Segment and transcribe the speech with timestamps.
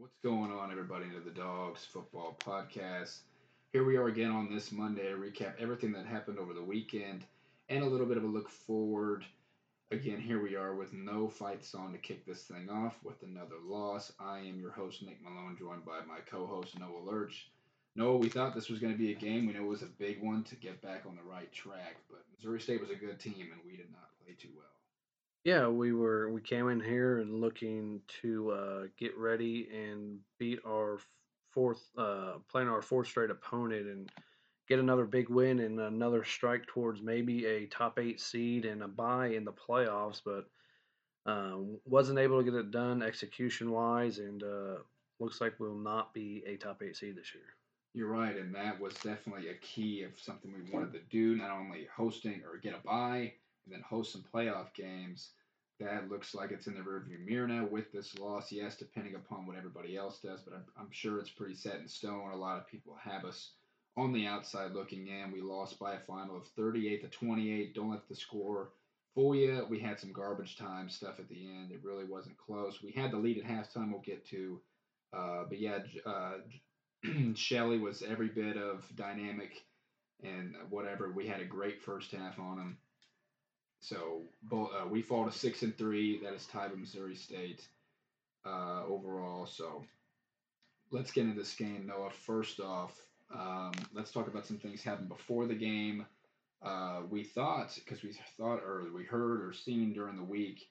[0.00, 3.18] What's going on, everybody, to the Dogs Football Podcast?
[3.72, 7.24] Here we are again on this Monday to recap everything that happened over the weekend
[7.68, 9.24] and a little bit of a look forward.
[9.90, 13.56] Again, here we are with no fights on to kick this thing off with another
[13.66, 14.12] loss.
[14.20, 17.50] I am your host, Nick Malone, joined by my co host, Noah Lurch.
[17.96, 19.48] Noah, we thought this was going to be a game.
[19.48, 22.22] We know it was a big one to get back on the right track, but
[22.32, 24.77] Missouri State was a good team, and we did not play too well.
[25.44, 30.58] Yeah, we were we came in here and looking to uh, get ready and beat
[30.66, 30.98] our
[31.52, 34.10] fourth uh, playing our fourth straight opponent and
[34.68, 38.88] get another big win and another strike towards maybe a top eight seed and a
[38.88, 40.46] bye in the playoffs, but
[41.24, 44.76] um, wasn't able to get it done execution wise, and uh,
[45.20, 47.44] looks like we'll not be a top eight seed this year.
[47.94, 51.50] You're right, and that was definitely a key of something we wanted to do, not
[51.50, 53.32] only hosting or get a bye,
[53.68, 55.30] and then host some playoff games.
[55.78, 58.50] That looks like it's in the rearview mirror now with this loss.
[58.50, 61.86] Yes, depending upon what everybody else does, but I'm, I'm sure it's pretty set in
[61.86, 62.32] stone.
[62.32, 63.52] A lot of people have us
[63.96, 65.30] on the outside looking in.
[65.30, 67.74] We lost by a final of 38 to 28.
[67.74, 68.70] Don't let the score
[69.14, 69.66] fool you.
[69.68, 71.70] We had some garbage time stuff at the end.
[71.70, 72.82] It really wasn't close.
[72.82, 73.92] We had the lead at halftime.
[73.92, 74.60] We'll get to,
[75.16, 76.38] uh, but yeah, uh,
[77.34, 79.62] Shelley was every bit of dynamic
[80.22, 81.12] and whatever.
[81.12, 82.78] We had a great first half on him.
[83.80, 86.20] So uh, we fall to six and three.
[86.22, 87.66] That is tied with Missouri State
[88.44, 89.46] uh, overall.
[89.46, 89.84] So
[90.90, 92.10] let's get into this game, Noah.
[92.10, 93.00] First off,
[93.34, 96.06] um, let's talk about some things happened before the game.
[96.62, 100.68] Uh, we thought, because we thought or we heard or seen during the week,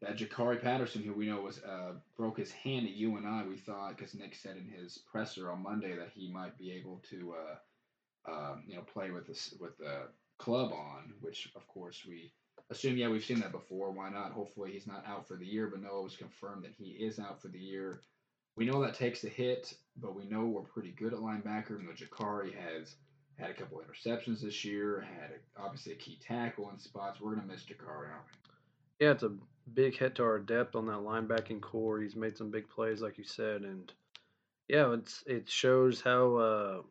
[0.00, 3.96] that Jakari Patterson, who we know was uh, broke his hand at UNI, we thought
[3.96, 8.32] because Nick said in his presser on Monday that he might be able to, uh,
[8.32, 10.08] um, you know, play with the with the
[10.40, 12.32] club on, which of course we
[12.70, 12.96] assume.
[12.96, 13.92] Yeah, we've seen that before.
[13.92, 14.32] Why not?
[14.32, 17.40] Hopefully he's not out for the year, but Noah was confirmed that he is out
[17.40, 18.00] for the year.
[18.56, 21.80] We know that takes a hit, but we know we're pretty good at linebacker.
[21.80, 22.96] You know, Jakari has
[23.38, 27.20] had a couple interceptions this year, had a, obviously a key tackle in spots.
[27.20, 28.24] We're gonna miss Jakari, aren't
[28.98, 29.06] we?
[29.06, 29.32] Yeah, it's a
[29.72, 32.00] big hit to our depth on that linebacking corps.
[32.00, 33.92] He's made some big plays, like you said, and
[34.68, 36.82] yeah, it's it shows how uh,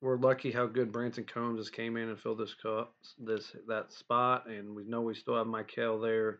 [0.00, 3.92] we're lucky how good Branson Combs just came in and filled this cup, this that
[3.92, 6.38] spot, and we know we still have Michael there.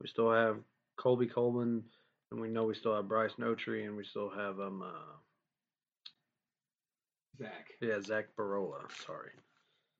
[0.00, 0.56] We still have
[0.96, 1.84] Colby Coleman,
[2.30, 5.16] and we know we still have Bryce Notree, and we still have um uh,
[7.38, 7.68] Zach.
[7.80, 8.80] Yeah, Zach Barola.
[9.06, 9.30] Sorry.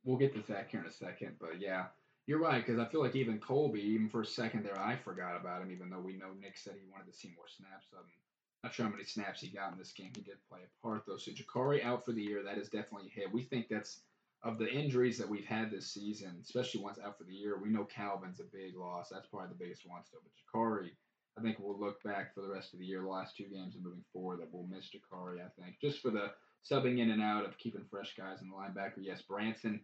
[0.04, 1.86] We'll get to Zach here in a second, but yeah,
[2.26, 5.36] you're right because I feel like even Colby, even for a second there, I forgot
[5.40, 5.70] about him.
[5.70, 8.27] Even though we know Nick said he wanted to see more snaps of him.
[8.62, 10.10] Not sure how many snaps he got in this game.
[10.16, 11.16] He did play a part though.
[11.16, 12.42] So Jakari out for the year.
[12.42, 13.32] That is definitely a hit.
[13.32, 14.00] We think that's
[14.42, 17.58] of the injuries that we've had this season, especially once out for the year.
[17.60, 19.08] We know Calvin's a big loss.
[19.10, 20.20] That's probably the biggest one still.
[20.22, 20.90] But Jakari,
[21.36, 23.74] I think we'll look back for the rest of the year, the last two games
[23.74, 25.40] and moving forward, that we'll miss Jakari.
[25.40, 26.30] I think just for the
[26.68, 29.00] subbing in and out of keeping fresh guys in the linebacker.
[29.00, 29.80] Yes, Branson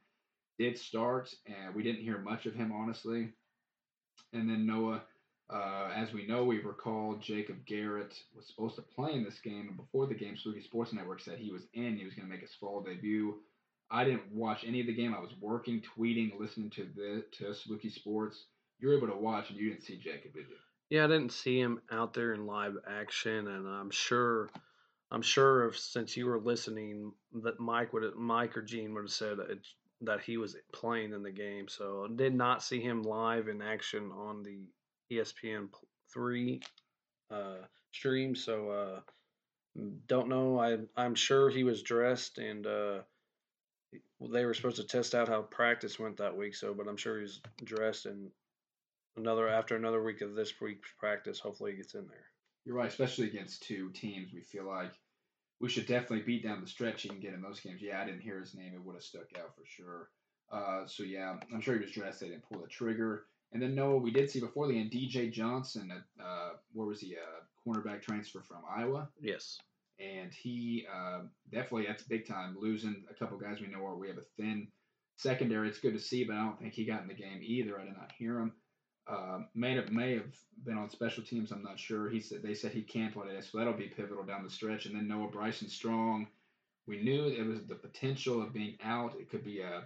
[0.59, 3.33] did start, and we didn't hear much of him honestly.
[4.33, 5.03] And then Noah,
[5.51, 9.69] uh, as we know, we recall Jacob Garrett was supposed to play in this game,
[9.69, 11.97] and before the game, Saluki Sports Network said he was in.
[11.97, 13.35] He was going to make his fall debut.
[13.91, 15.15] I didn't watch any of the game.
[15.15, 18.47] I was working, tweeting, listening to the to Saluki Sports.
[18.81, 20.57] You were able to watch, and you didn't see Jacob, did you?
[20.89, 24.51] Yeah, I didn't see him out there in live action, and I'm sure,
[25.11, 27.13] I'm sure if since you were listening,
[27.43, 31.23] that Mike would, Mike or Gene would have said it's that he was playing in
[31.23, 31.69] the game.
[31.69, 34.59] So I did not see him live in action on the
[35.11, 35.69] ESPN
[36.13, 36.61] three
[37.31, 38.35] uh, stream.
[38.35, 39.01] So uh,
[40.07, 40.59] don't know.
[40.59, 42.99] I I'm sure he was dressed and uh,
[44.21, 46.55] they were supposed to test out how practice went that week.
[46.55, 48.31] So, but I'm sure he's dressed and
[49.17, 51.39] another after another week of this week's practice.
[51.39, 52.27] Hopefully, he gets in there.
[52.65, 54.33] You're right, especially against two teams.
[54.33, 54.93] We feel like
[55.61, 57.81] we should definitely beat down the stretch he can get in those games.
[57.83, 58.73] Yeah, I didn't hear his name.
[58.75, 60.11] It would have stuck out for sure.
[60.53, 62.21] Uh, so yeah, I'm sure he was dressed.
[62.21, 63.25] They didn't pull the trigger.
[63.55, 65.93] And then Noah, we did see before the end DJ Johnson.
[66.21, 67.15] Uh, where was he?
[67.15, 69.09] A uh, cornerback transfer from Iowa.
[69.21, 69.59] Yes.
[70.01, 71.21] And he uh,
[71.53, 72.57] definitely that's big time.
[72.61, 74.67] Losing a couple guys we know where we have a thin
[75.17, 75.69] secondary.
[75.69, 77.79] It's good to see, but I don't think he got in the game either.
[77.79, 78.53] I did not hear him.
[79.07, 80.35] Uh, may have may have
[80.65, 81.53] been on special teams.
[81.53, 82.11] I'm not sure.
[82.11, 84.87] He said they said he can't play today, so that'll be pivotal down the stretch.
[84.87, 86.27] And then Noah Bryson Strong,
[86.89, 89.15] we knew it was the potential of being out.
[89.21, 89.85] It could be a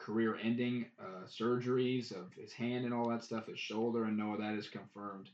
[0.00, 4.04] career-ending uh, surgeries of his hand and all that stuff, his shoulder.
[4.04, 5.28] And Noah, that is confirmed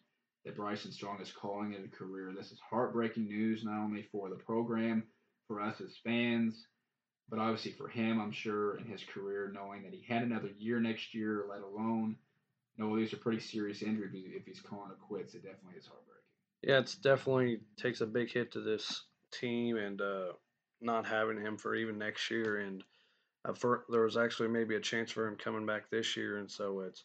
[0.44, 2.32] that Bryson Strong is calling it a career.
[2.36, 5.04] This is heartbreaking news, not only for the program,
[5.48, 6.66] for us as fans,
[7.28, 10.80] but obviously for him, I'm sure, in his career, knowing that he had another year
[10.80, 12.16] next year, let alone
[12.78, 14.12] no, these are pretty serious injuries.
[14.34, 16.22] If he's calling it quits, it definitely is heartbreaking.
[16.62, 20.32] Yeah, it's definitely takes a big hit to this team and uh,
[20.80, 22.58] not having him for even next year.
[22.58, 22.84] And
[23.54, 26.80] for, there was actually maybe a chance for him coming back this year, and so
[26.80, 27.04] it's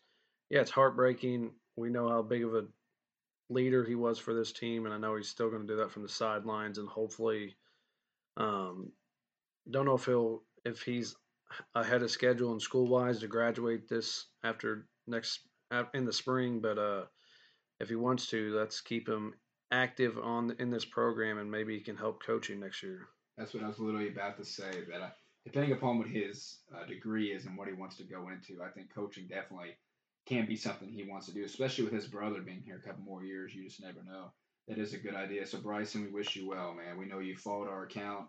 [0.49, 1.51] yeah, it's heartbreaking.
[1.75, 2.65] We know how big of a
[3.49, 5.91] leader he was for this team, and I know he's still going to do that
[5.91, 7.55] from the sidelines, and hopefully,
[8.37, 8.91] um,
[9.69, 11.15] don't know if he'll if he's
[11.75, 15.41] ahead of schedule and school wise to graduate this after next
[15.93, 17.03] in the spring, but uh,
[17.79, 19.33] if he wants to, let's keep him
[19.71, 23.07] active on in this program, and maybe he can help coaching next year.
[23.37, 24.71] That's what I was literally about to say.
[24.89, 25.09] That uh,
[25.45, 28.69] depending upon what his uh, degree is and what he wants to go into, I
[28.69, 29.75] think coaching definitely
[30.27, 33.03] can be something he wants to do, especially with his brother being here a couple
[33.03, 33.53] more years.
[33.53, 34.31] You just never know.
[34.67, 35.45] That is a good idea.
[35.45, 36.97] So Bryson, we wish you well, man.
[36.97, 38.27] We know you followed our account,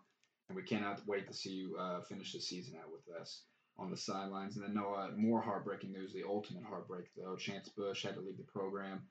[0.48, 3.42] and we cannot wait to see you uh, finish the season out with us
[3.78, 4.56] on the sidelines.
[4.56, 7.36] And then Noah, more heartbreaking news, the ultimate heartbreak though.
[7.36, 9.02] Chance Bush had to leave the program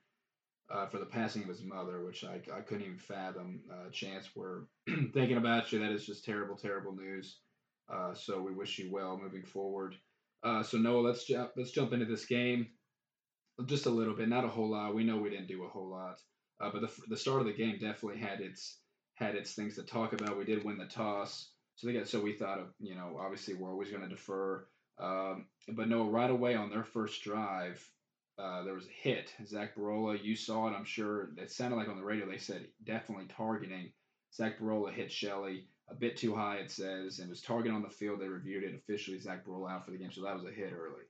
[0.70, 3.60] uh, for the passing of his mother, which I, I couldn't even fathom.
[3.72, 4.62] Uh, Chance, we're
[5.14, 5.78] thinking about you.
[5.78, 7.38] That is just terrible, terrible news.
[7.88, 9.96] Uh, so we wish you well moving forward.
[10.42, 12.68] Uh, so Noah, let's jump let's jump into this game
[13.66, 14.94] just a little bit, not a whole lot.
[14.94, 16.18] We know we didn't do a whole lot,
[16.60, 18.78] uh, but the the start of the game definitely had its
[19.14, 20.38] had its things to talk about.
[20.38, 23.54] We did win the toss, so they got so we thought of you know obviously
[23.54, 24.66] we're always going to defer,
[24.98, 27.86] um, but no, right away on their first drive,
[28.38, 29.32] uh, there was a hit.
[29.46, 31.30] Zach Barola, you saw it, I'm sure.
[31.36, 33.92] It sounded like on the radio they said definitely targeting.
[34.34, 37.90] Zach Barola hit Shelley a bit too high, it says, and was target on the
[37.90, 38.20] field.
[38.20, 39.20] They reviewed it officially.
[39.20, 41.04] Zach Barola out for the game, so that was a hit early.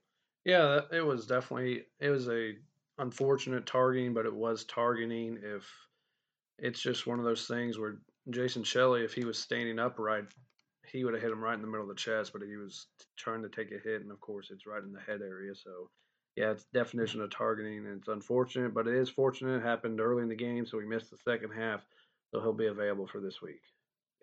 [0.45, 2.53] Yeah, it was definitely it was a
[2.97, 5.39] unfortunate targeting, but it was targeting.
[5.41, 5.65] If
[6.59, 7.99] it's just one of those things where
[8.29, 10.25] Jason Shelley, if he was standing upright,
[10.91, 12.87] he would have hit him right in the middle of the chest, but he was
[13.17, 15.55] trying to take a hit, and of course, it's right in the head area.
[15.55, 15.89] So,
[16.35, 19.57] yeah, it's definition of targeting, and it's unfortunate, but it is fortunate.
[19.57, 21.81] It happened early in the game, so we missed the second half,
[22.31, 23.61] so he'll be available for this week.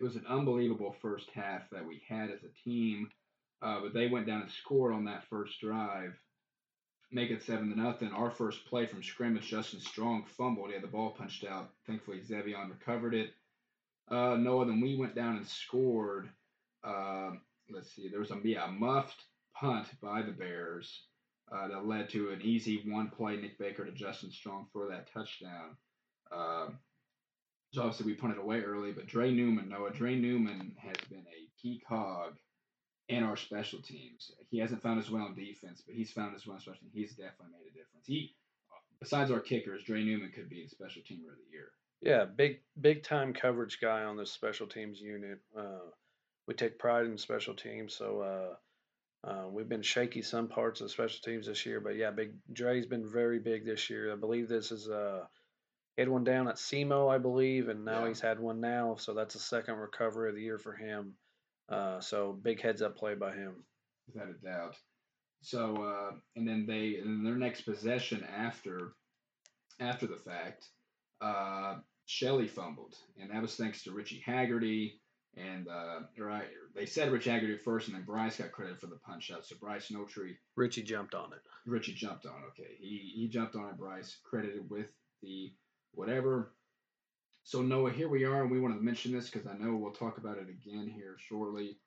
[0.00, 3.10] It was an unbelievable first half that we had as a team.
[3.62, 6.14] Uh, but they went down and scored on that first drive,
[7.12, 8.10] make it seven to nothing.
[8.10, 10.68] Our first play from scrimmage, Justin Strong fumbled.
[10.68, 11.70] He had the ball punched out.
[11.86, 13.34] Thankfully, Zevion recovered it.
[14.10, 16.30] Uh, Noah, then we went down and scored.
[16.82, 17.32] Uh,
[17.70, 19.24] let's see, there was a, yeah, a muffed
[19.54, 21.02] punt by the Bears
[21.54, 25.12] uh, that led to an easy one play Nick Baker to Justin Strong for that
[25.12, 25.76] touchdown.
[27.72, 31.20] Uh, so obviously we punted away early, but Dre Newman, Noah, Dre Newman has been
[31.20, 32.36] a key cog
[33.08, 34.32] in our special teams.
[34.50, 36.94] He hasn't found his way on defense, but he's found his way on special teams.
[36.94, 38.06] He's definitely made a difference.
[38.06, 38.34] He,
[39.00, 41.72] besides our kickers, Dre Newman could be the special teamer of the year.
[42.00, 45.40] Yeah, big big time coverage guy on this special teams unit.
[45.56, 45.90] Uh,
[46.46, 48.56] we take pride in special teams, so
[49.26, 51.78] uh, uh, we've been shaky some parts of special teams this year.
[51.78, 54.12] But yeah, big Dre's been very big this year.
[54.12, 54.88] I believe this is
[56.00, 58.08] uh had one down at SEMO, I believe, and now yeah.
[58.08, 61.14] he's had one now, so that's a second recovery of the year for him.
[61.68, 63.64] Uh, so big heads up play by him.
[64.12, 64.76] Without a doubt.
[65.42, 68.92] So uh, and then they in their next possession after
[69.80, 70.66] after the fact,
[71.20, 71.76] uh,
[72.06, 75.00] Shelley fumbled, and that was thanks to Richie Haggerty.
[75.36, 78.96] And uh, right, they said Rich Haggerty first, and then Bryce got credit for the
[78.96, 79.46] punch out.
[79.46, 80.36] So Bryce Notree.
[80.56, 81.38] Richie jumped on it.
[81.66, 82.42] Richie jumped on.
[82.48, 83.78] Okay, he he jumped on it.
[83.78, 84.88] Bryce credited with
[85.22, 85.52] the
[85.92, 86.52] whatever.
[87.44, 89.92] So Noah, here we are, and we want to mention this because I know we'll
[89.92, 91.78] talk about it again here shortly.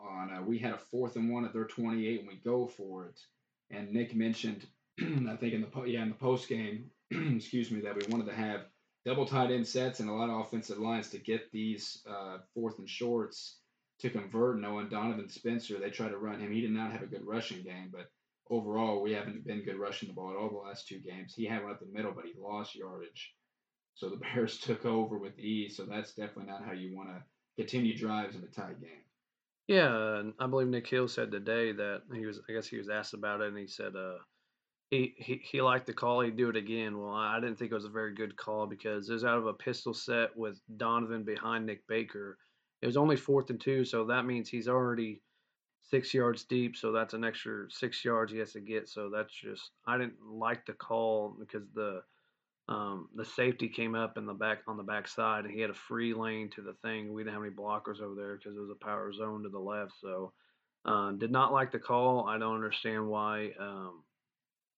[0.00, 3.06] On uh, we had a fourth and one at their 28, and we go for
[3.06, 3.20] it.
[3.70, 4.66] And Nick mentioned,
[5.00, 8.34] I think in the yeah in the post game, excuse me, that we wanted to
[8.34, 8.66] have
[9.04, 12.78] double tight end sets and a lot of offensive lines to get these uh, fourth
[12.78, 13.58] and shorts
[14.00, 14.60] to convert.
[14.60, 16.52] Knowing Donovan Spencer, they tried to run him.
[16.52, 18.10] He did not have a good rushing game, but
[18.50, 21.34] overall, we haven't been good rushing the ball at all the last two games.
[21.34, 23.34] He had one up the middle, but he lost yardage.
[23.98, 25.76] So the Bears took over with ease.
[25.76, 27.22] So that's definitely not how you want to
[27.56, 29.02] continue drives in a tight game.
[29.66, 32.40] Yeah, I believe Nick Hill said today that he was.
[32.48, 34.16] I guess he was asked about it, and he said uh,
[34.90, 36.22] he, he he liked the call.
[36.22, 36.96] He'd do it again.
[36.96, 39.46] Well, I didn't think it was a very good call because it was out of
[39.46, 42.38] a pistol set with Donovan behind Nick Baker.
[42.80, 45.20] It was only fourth and two, so that means he's already
[45.82, 46.74] six yards deep.
[46.74, 48.88] So that's an extra six yards he has to get.
[48.88, 52.00] So that's just I didn't like the call because the
[52.68, 55.70] um, the safety came up in the back on the back side, and he had
[55.70, 57.12] a free lane to the thing.
[57.12, 59.58] We didn't have any blockers over there because it was a power zone to the
[59.58, 59.92] left.
[60.02, 60.32] So,
[60.84, 62.26] uh, did not like the call.
[62.28, 64.02] I don't understand why um,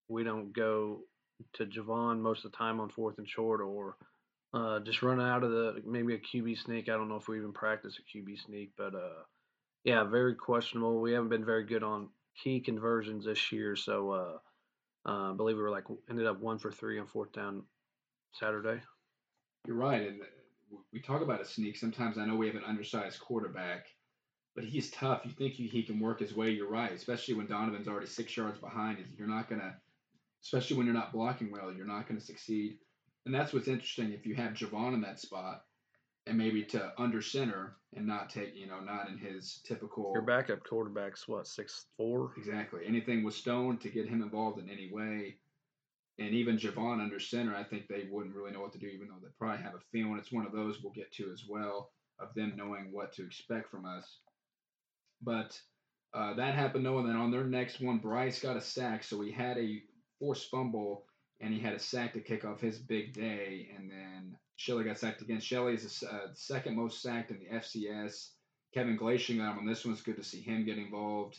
[0.09, 1.01] we don't go
[1.55, 3.97] to Javon most of the time on fourth and short, or
[4.55, 6.89] uh, just run out of the maybe a QB sneak.
[6.89, 9.25] I don't know if we even practice a QB sneak, but uh,
[9.83, 11.01] yeah, very questionable.
[11.01, 14.11] We haven't been very good on key conversions this year, so.
[14.13, 14.39] Uh,
[15.09, 17.63] uh, I believe we were like ended up one for three on fourth down
[18.33, 18.81] Saturday.
[19.67, 20.21] You're right, and
[20.93, 21.77] we talk about a sneak.
[21.77, 23.87] Sometimes I know we have an undersized quarterback,
[24.55, 25.23] but he's tough.
[25.25, 26.51] You think he can work his way.
[26.51, 28.99] You're right, especially when Donovan's already six yards behind.
[29.19, 29.77] You're not gonna,
[30.43, 32.79] especially when you're not blocking well, you're not gonna succeed.
[33.27, 34.13] And that's what's interesting.
[34.13, 35.65] If you have Javon in that spot,
[36.27, 40.13] and maybe to under center and not take, you know, not in his typical.
[40.15, 42.33] Your backup quarterback's what six four?
[42.37, 42.81] Exactly.
[42.87, 45.37] Anything with Stone to get him involved in any way
[46.19, 49.09] and even Javon under center, I think they wouldn't really know what to do, even
[49.09, 50.19] though they probably have a feeling.
[50.19, 51.91] It's one of those we'll get to as well
[52.21, 54.19] of them knowing what to expect from us.
[55.23, 55.59] But
[56.13, 59.21] uh, that happened, though, and then on their next one, Bryce got a sack, so
[59.21, 59.83] he had a
[60.19, 61.05] forced fumble
[61.41, 64.99] and he had a sack to kick off his big day, and then Shelley got
[64.99, 65.41] sacked again.
[65.41, 68.29] Shelley is the uh, second most sacked in the FCS.
[68.75, 69.95] Kevin Glashing got him on this one.
[69.95, 71.39] It's good to see him get involved.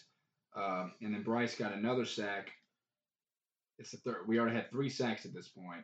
[0.56, 2.50] Um, and then Bryce got another sack
[3.82, 4.28] it's the third.
[4.28, 5.84] We already had three sacks at this point.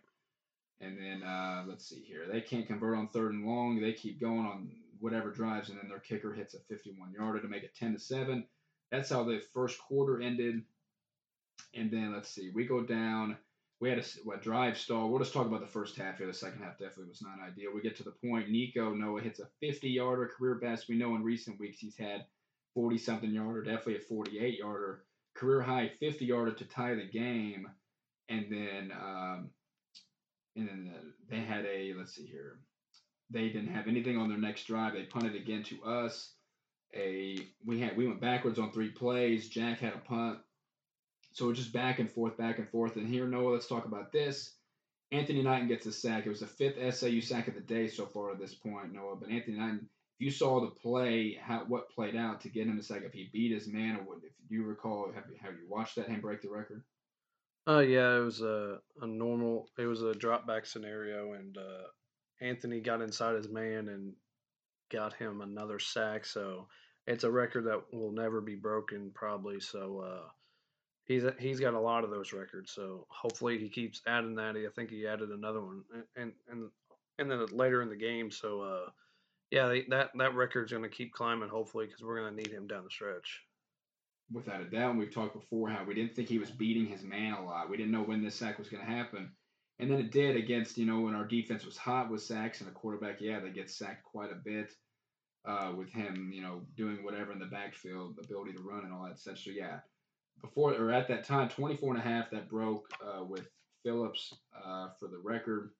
[0.79, 2.25] And then uh, let's see here.
[2.31, 3.81] They can't convert on third and long.
[3.81, 7.47] They keep going on whatever drives, and then their kicker hits a 51 yarder to
[7.47, 8.45] make it 10 to seven.
[8.91, 10.61] That's how the first quarter ended.
[11.73, 12.51] And then let's see.
[12.53, 13.37] We go down.
[13.79, 15.09] We had a what, drive stall.
[15.09, 16.27] We'll just talk about the first half here.
[16.27, 17.71] The second half definitely was not ideal.
[17.73, 18.49] We get to the point.
[18.49, 20.89] Nico Noah hits a 50 yarder career best.
[20.89, 22.25] We know in recent weeks he's had
[22.75, 25.03] 40 something yarder, definitely a 48 yarder
[25.37, 27.67] career high 50 yarder to tie the game
[28.29, 29.49] and then um,
[30.55, 32.59] and then the, they had a let's see here,
[33.29, 34.93] they didn't have anything on their next drive.
[34.93, 36.33] They punted again to us.
[36.95, 39.49] A we had we went backwards on three plays.
[39.49, 40.39] Jack had a punt,
[41.33, 42.95] so just back and forth, back and forth.
[42.95, 44.53] And here, Noah, let's talk about this.
[45.11, 46.25] Anthony Knighton gets a sack.
[46.25, 49.15] It was the fifth SAU sack of the day so far at this point, Noah.
[49.15, 52.77] But Anthony Knighton, if you saw the play, how what played out to get him
[52.79, 55.67] a sack, if he beat his man, or what, if you recall, have, have you
[55.69, 56.83] watched that him break the record?
[57.67, 61.87] Uh, yeah, it was a, a normal, it was a drop back scenario, and uh,
[62.39, 64.13] Anthony got inside his man and
[64.89, 66.25] got him another sack.
[66.25, 66.67] So
[67.07, 69.59] it's a record that will never be broken, probably.
[69.59, 70.29] So uh,
[71.03, 72.71] he's he's got a lot of those records.
[72.71, 74.55] So hopefully he keeps adding that.
[74.55, 75.83] I think he added another one,
[76.15, 76.69] and and
[77.19, 78.31] and then later in the game.
[78.31, 78.89] So uh,
[79.51, 82.67] yeah, that that record's going to keep climbing, hopefully, because we're going to need him
[82.67, 83.41] down the stretch
[84.31, 84.91] without a doubt.
[84.91, 87.69] And we've talked before how we didn't think he was beating his man a lot.
[87.69, 89.31] We didn't know when this sack was going to happen.
[89.79, 92.69] And then it did against, you know, when our defense was hot with sacks and
[92.69, 94.71] a quarterback, yeah, they get sacked quite a bit
[95.47, 99.05] uh, with him, you know, doing whatever in the backfield, ability to run and all
[99.05, 99.37] that stuff.
[99.37, 99.79] So, yeah,
[100.41, 103.47] before or at that time, 24 and a half, that broke uh, with
[103.83, 105.71] Phillips uh, for the record.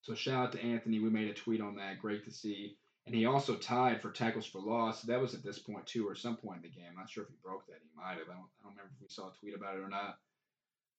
[0.00, 0.98] So, shout out to Anthony.
[0.98, 2.00] We made a tweet on that.
[2.00, 2.76] Great to see.
[3.06, 5.02] And he also tied for tackles for loss.
[5.02, 6.86] That was at this point too, or some point in the game.
[6.90, 7.80] I'm not sure if he broke that.
[7.82, 8.28] He might have.
[8.28, 10.18] I don't, I don't remember if we saw a tweet about it or not.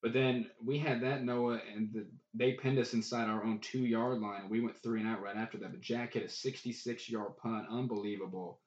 [0.01, 3.85] But then we had that Noah, and the, they pinned us inside our own two
[3.85, 5.71] yard line, and we went three and out right after that.
[5.71, 8.59] But Jack hit a 66 yard punt, unbelievable.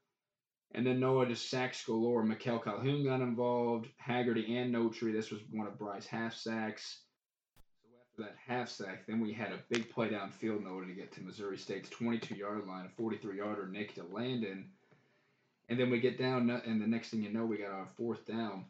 [0.74, 2.24] And then Noah just sacks galore.
[2.24, 5.12] Mikel Calhoun got involved, Haggerty and Notree.
[5.12, 7.02] This was one of Bryce half sacks
[8.18, 11.20] that half sack, then we had a big play downfield in order to get to
[11.22, 14.70] Missouri State's 22 yard line, a 43 yarder Nick to Landon.
[15.68, 18.24] And then we get down, and the next thing you know, we got our fourth
[18.26, 18.64] down.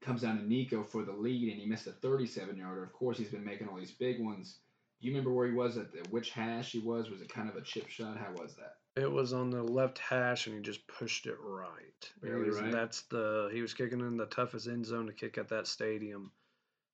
[0.00, 2.82] Comes down to Nico for the lead, and he missed a 37 yarder.
[2.82, 4.56] Of course, he's been making all these big ones.
[5.00, 7.10] Do you remember where he was at the, which hash he was?
[7.10, 8.16] Was it kind of a chip shot?
[8.16, 8.76] How was that?
[9.00, 12.12] It was on the left hash, and he just pushed it right.
[12.22, 12.72] Really was, right.
[12.72, 16.30] That's the he was kicking in the toughest end zone to kick at that stadium.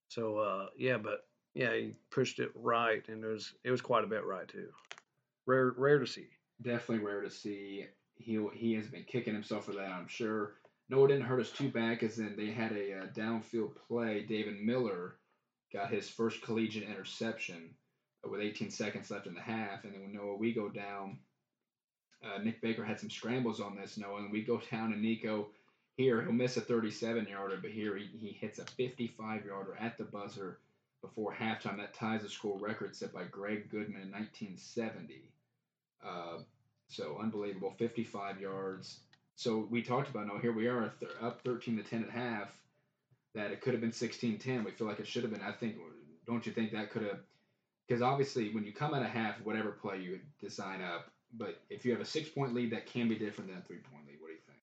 [0.09, 4.03] So uh, yeah, but yeah, he pushed it right, and it was it was quite
[4.03, 4.69] a bit right too.
[5.45, 6.27] Rare rare to see.
[6.61, 7.85] Definitely rare to see.
[8.15, 10.53] He he has been kicking himself for that, I'm sure.
[10.89, 14.25] No, it didn't hurt us too bad because then they had a uh, downfield play.
[14.27, 15.15] David Miller
[15.71, 17.69] got his first collegiate interception
[18.29, 21.17] with 18 seconds left in the half, and then when Noah we go down,
[22.23, 25.49] uh, Nick Baker had some scrambles on this Noah, and we go down and Nico
[25.95, 29.97] here he'll miss a 37 yarder, but here he, he hits a 55 yarder at
[29.97, 30.57] the buzzer
[31.03, 31.77] before halftime.
[31.77, 35.29] That ties a school record set by Greg Goodman in 1970.
[36.03, 36.39] Uh,
[36.87, 38.99] so unbelievable, 55 yards.
[39.35, 42.49] So we talked about, no, here we are th- up 13 to 10 at half.
[43.35, 44.63] That it could have been 16-10.
[44.63, 45.41] We feel like it should have been.
[45.41, 45.75] I think,
[46.27, 47.19] don't you think that could have?
[47.87, 51.83] Because obviously, when you come out of half, whatever play you design up, but if
[51.83, 54.17] you have a six-point lead, that can be different than a three-point lead.
[54.21, 54.59] What do you think?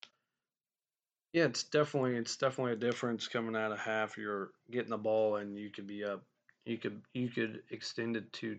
[1.33, 4.17] Yeah, it's definitely it's definitely a difference coming out of half.
[4.17, 6.23] You're getting the ball and you could be up
[6.71, 8.57] you could you could extend it to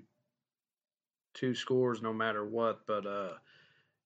[1.34, 2.86] two scores no matter what.
[2.86, 3.34] But uh,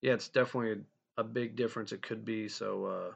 [0.00, 0.84] yeah, it's definitely
[1.16, 1.92] a, a, big difference.
[1.92, 2.84] It could be so.
[2.84, 3.14] Uh,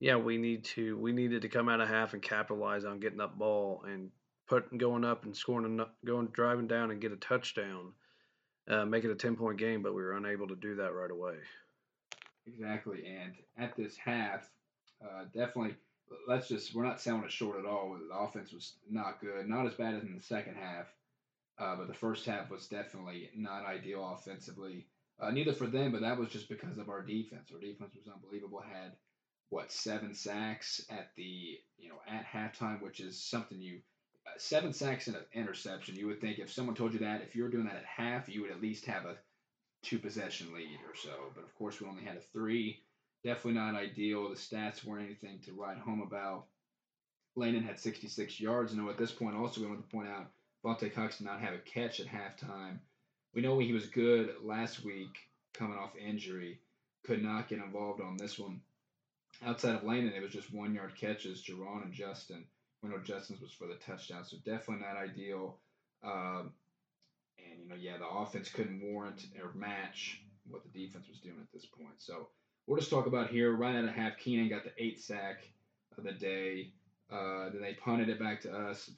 [0.00, 3.18] yeah, we need to we needed to come out of half and capitalize on getting
[3.18, 4.10] that ball and
[4.46, 7.92] put going up and scoring going driving down and get a touchdown.
[8.68, 11.10] uh, make it a 10 point game, but we were unable to do that right
[11.10, 11.36] away.
[12.46, 13.04] Exactly.
[13.06, 14.50] And at this half,
[15.02, 15.76] uh, definitely,
[16.26, 17.96] let's just, we're not selling it short at all.
[18.08, 20.86] The offense was not good, not as bad as in the second half.
[21.58, 24.86] Uh, but the first half was definitely not ideal offensively.
[25.20, 27.50] Uh, neither for them, but that was just because of our defense.
[27.52, 28.60] Our defense was unbelievable.
[28.60, 28.92] Had
[29.50, 33.80] what seven sacks at the you know at halftime, which is something you
[34.26, 35.94] uh, seven sacks and an interception.
[35.94, 38.28] You would think if someone told you that if you were doing that at half,
[38.28, 39.16] you would at least have a
[39.82, 41.30] two possession lead or so.
[41.34, 42.80] But of course, we only had a three.
[43.24, 44.28] Definitely not ideal.
[44.28, 46.46] The stats weren't anything to write home about.
[47.36, 48.72] Landon had 66 yards.
[48.72, 50.30] And at this point, also we want to point out
[50.64, 52.78] Vontae Cox did not have a catch at halftime.
[53.34, 55.16] We know he was good last week
[55.54, 56.60] coming off injury.
[57.04, 58.60] Could not get involved on this one.
[59.44, 62.44] Outside of Landon, it was just one yard catches, Jerron and Justin.
[62.82, 65.58] We know Justin's was for the touchdown, so definitely not ideal.
[66.04, 66.52] Um,
[67.38, 71.38] and, you know, yeah, the offense couldn't warrant or match what the defense was doing
[71.40, 71.94] at this point.
[71.98, 72.28] So
[72.66, 73.52] we'll just talk about here.
[73.52, 75.48] Right out of half, Keenan got the eight sack
[75.96, 76.72] of the day.
[77.10, 78.90] Uh, then they punted it back to us,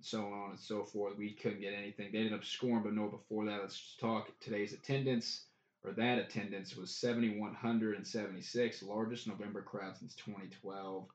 [0.00, 1.18] so on and so forth.
[1.18, 2.10] We couldn't get anything.
[2.12, 5.46] They ended up scoring, but no, before that, let's talk today's attendance,
[5.82, 11.06] or that attendance was 7,176, largest November crowd since 2012.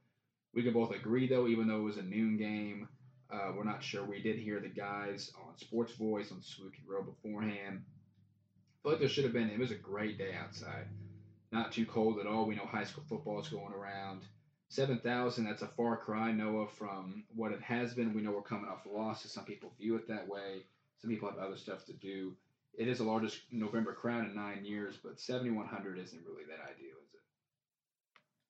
[0.53, 2.89] We can both agree, though, even though it was a noon game,
[3.31, 4.03] uh, we're not sure.
[4.03, 7.81] We did hear the guys on Sports Voice on Saluki Road beforehand.
[7.81, 9.49] I feel like there should have been.
[9.49, 10.87] It was a great day outside.
[11.51, 12.45] Not too cold at all.
[12.45, 14.21] We know high school football is going around.
[14.69, 18.13] 7,000, that's a far cry, Noah, from what it has been.
[18.13, 19.31] We know we're coming off losses.
[19.31, 20.63] Some people view it that way.
[21.01, 22.33] Some people have other stuff to do.
[22.77, 26.95] It is the largest November crowd in nine years, but 7,100 isn't really that ideal,
[27.03, 27.19] is it?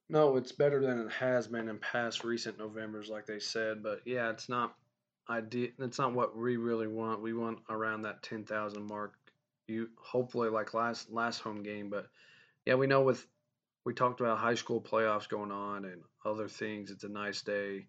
[0.10, 3.82] No, it's better than it has been in past recent Novembers, like they said.
[3.82, 4.76] But yeah, it's not
[5.28, 5.70] idea.
[5.80, 7.24] It's not what we really want.
[7.24, 9.14] We want around that 10,000 mark.
[9.68, 12.08] You hopefully like last last home game, but
[12.66, 13.26] yeah, we know with
[13.86, 16.92] we talked about high school playoffs going on and other things.
[16.92, 17.88] It's a nice day.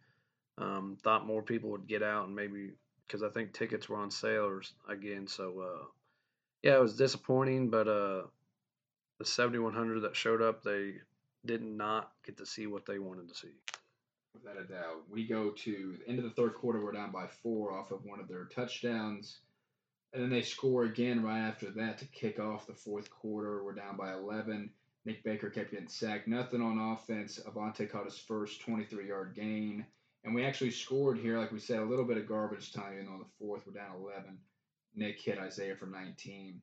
[0.59, 2.73] Um, thought more people would get out and maybe
[3.07, 5.27] because I think tickets were on sale again.
[5.27, 5.85] So uh,
[6.63, 8.23] yeah, it was disappointing, but uh,
[9.19, 10.95] the 7100 that showed up, they
[11.45, 13.53] did not get to see what they wanted to see.
[14.35, 16.83] Without a doubt, we go to the end of the third quarter.
[16.83, 19.41] We're down by four off of one of their touchdowns.
[20.13, 23.65] And then they score again right after that to kick off the fourth quarter.
[23.65, 24.71] We're down by 11.
[25.05, 26.29] Nick Baker kept getting sacked.
[26.29, 27.41] Nothing on offense.
[27.47, 29.87] Avante caught his first 23 yard gain.
[30.25, 32.93] And we actually scored here, like we said, a little bit of garbage time.
[32.95, 34.39] Even though the fourth, we're down 11.
[34.95, 36.61] Nick hit Isaiah for 19.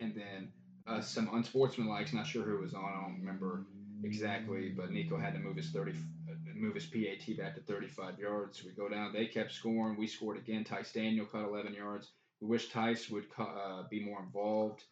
[0.00, 0.52] And then
[0.86, 2.12] uh, some unsportsmanlike.
[2.14, 2.84] Not sure who was on.
[2.84, 3.66] I don't remember
[4.04, 8.18] exactly, but Nico had to move his 30, uh, move his PAT back to 35
[8.18, 8.64] yards.
[8.64, 9.12] We go down.
[9.12, 9.98] They kept scoring.
[9.98, 10.64] We scored again.
[10.64, 12.12] Tice Daniel caught 11 yards.
[12.40, 14.84] We wish Tice would uh, be more involved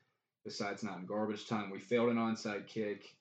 [0.44, 1.70] besides not in garbage time.
[1.70, 3.14] We failed an onside kick.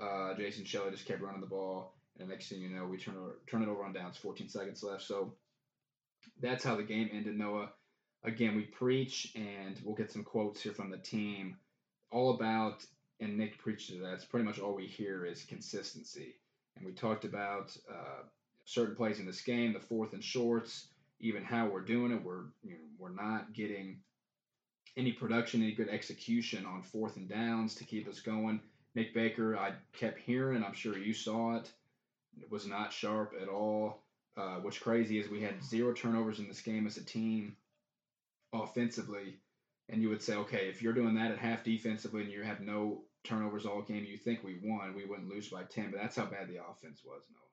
[0.00, 2.98] Uh, Jason Shelley just kept running the ball, and the next thing you know, we
[2.98, 3.14] turn
[3.48, 4.16] turn it over on downs.
[4.16, 5.02] 14 seconds left.
[5.02, 5.34] So
[6.40, 7.70] that's how the game ended, Noah.
[8.24, 11.56] Again, we preach, and we'll get some quotes here from the team,
[12.10, 12.84] all about,
[13.20, 14.14] and Nick preached to that.
[14.14, 16.34] It's pretty much all we hear is consistency.
[16.76, 18.22] And we talked about uh,
[18.64, 20.88] certain plays in this game, the fourth and shorts,
[21.20, 22.22] even how we're doing it.
[22.22, 24.00] We're you know, we're not getting
[24.96, 28.60] any production, any good execution on fourth and downs to keep us going.
[28.94, 31.70] Nick Baker, I kept hearing, I'm sure you saw it,
[32.40, 34.02] it was not sharp at all.
[34.36, 37.56] Uh, what's crazy is we had zero turnovers in this game as a team
[38.52, 39.36] offensively.
[39.88, 42.60] And you would say, okay, if you're doing that at half defensively and you have
[42.60, 45.90] no turnovers all game, you think we won, we wouldn't lose by 10.
[45.90, 47.47] But that's how bad the offense was, no.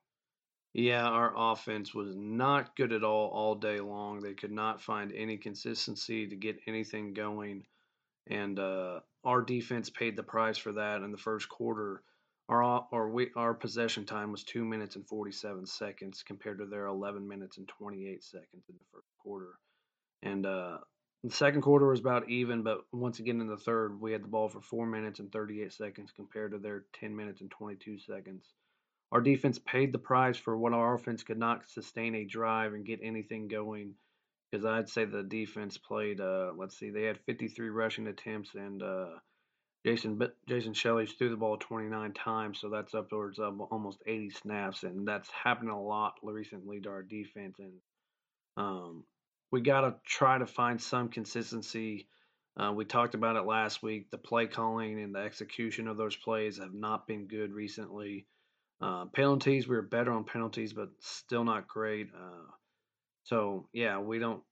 [0.78, 4.20] Yeah, our offense was not good at all all day long.
[4.20, 7.64] They could not find any consistency to get anything going,
[8.28, 12.04] and uh, our defense paid the price for that in the first quarter.
[12.50, 16.66] Our our we, our possession time was two minutes and forty seven seconds compared to
[16.66, 19.58] their eleven minutes and twenty eight seconds in the first quarter,
[20.24, 20.80] and uh,
[21.24, 22.64] the second quarter was about even.
[22.64, 25.62] But once again in the third, we had the ball for four minutes and thirty
[25.62, 28.44] eight seconds compared to their ten minutes and twenty two seconds
[29.16, 32.86] our defense paid the price for what our offense could not sustain a drive and
[32.86, 33.94] get anything going.
[34.52, 36.20] Because I'd say the defense played.
[36.20, 39.12] Uh, let's see, they had 53 rushing attempts, and uh,
[39.86, 44.84] Jason Jason Shelley threw the ball 29 times, so that's upwards of almost 80 snaps,
[44.84, 47.56] and that's happened a lot recently to our defense.
[47.58, 47.72] And
[48.58, 49.06] um,
[49.50, 52.10] we got to try to find some consistency.
[52.58, 54.12] Uh, we talked about it last week.
[54.12, 58.26] The play calling and the execution of those plays have not been good recently.
[58.82, 62.10] Uh, penalties, we were better on penalties, but still not great.
[62.14, 62.52] Uh,
[63.24, 64.44] so yeah, we don't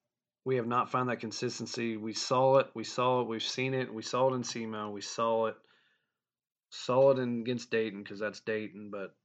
[0.46, 1.98] we have not found that consistency.
[1.98, 2.68] We saw it.
[2.74, 3.28] We saw it.
[3.28, 3.94] We've seen it.
[3.94, 4.92] We saw it in SEMO.
[4.92, 5.56] We saw it.
[6.70, 8.90] Saw it in, against Dayton because that's Dayton.
[8.92, 9.16] But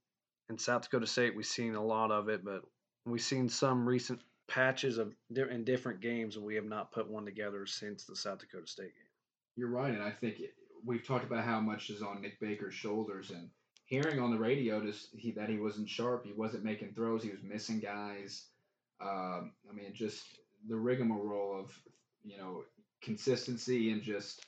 [0.48, 2.44] in South Dakota State, we've seen a lot of it.
[2.44, 2.62] But
[3.04, 7.24] we've seen some recent patches of in different games, and we have not put one
[7.24, 9.12] together since the South Dakota State game.
[9.56, 12.74] You're right, and I think it, we've talked about how much is on Nick Baker's
[12.74, 13.50] shoulders, and
[13.88, 17.30] hearing on the radio just he, that he wasn't sharp, he wasn't making throws, he
[17.30, 18.44] was missing guys.
[19.00, 20.22] Um, I mean, just
[20.68, 21.76] the rigmarole of
[22.24, 22.64] you know
[23.02, 24.44] consistency and just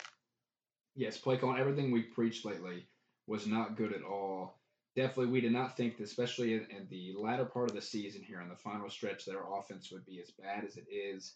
[0.95, 1.59] yes, play calling.
[1.59, 2.87] Everything we preached lately
[3.27, 4.59] was not good at all.
[4.97, 8.23] Definitely, we did not think, that, especially in, in, the latter part of the season
[8.23, 11.35] here, in the final stretch, that our offense would be as bad as it is.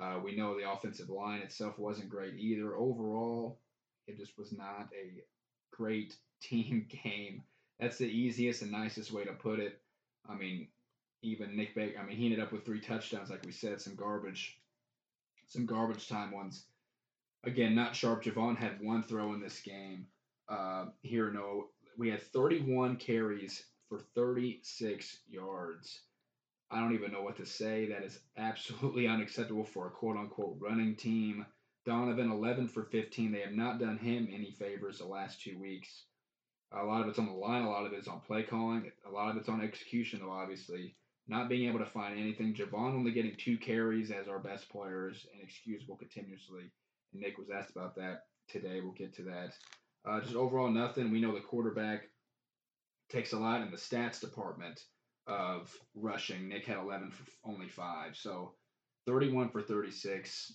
[0.00, 2.74] Uh, we know the offensive line itself wasn't great either.
[2.74, 3.60] Overall,
[4.06, 5.22] it just was not a
[5.70, 6.16] great
[6.48, 7.42] team game.
[7.80, 9.80] That's the easiest and nicest way to put it.
[10.28, 10.68] I mean,
[11.22, 13.94] even Nick Baker, I mean, he ended up with three touchdowns, like we said, some
[13.94, 14.58] garbage,
[15.48, 16.64] some garbage time ones.
[17.44, 18.24] Again, not sharp.
[18.24, 20.06] Javon had one throw in this game.
[20.48, 26.00] Uh, here, no, we had 31 carries for 36 yards.
[26.70, 27.86] I don't even know what to say.
[27.86, 31.46] That is absolutely unacceptable for a quote unquote running team.
[31.84, 33.30] Donovan, 11 for 15.
[33.30, 36.04] They have not done him any favors the last two weeks.
[36.76, 39.10] A lot of it's on the line, a lot of it's on play calling, a
[39.10, 40.96] lot of it's on execution, though, obviously.
[41.26, 42.52] Not being able to find anything.
[42.52, 46.70] Javon only getting two carries as our best players, inexcusable continuously.
[47.12, 48.80] And Nick was asked about that today.
[48.80, 49.54] We'll get to that.
[50.04, 51.10] Uh, just overall, nothing.
[51.10, 52.02] We know the quarterback
[53.08, 54.84] takes a lot in the stats department
[55.26, 56.48] of rushing.
[56.48, 58.16] Nick had 11 for only five.
[58.16, 58.52] So
[59.06, 60.52] 31 for 36.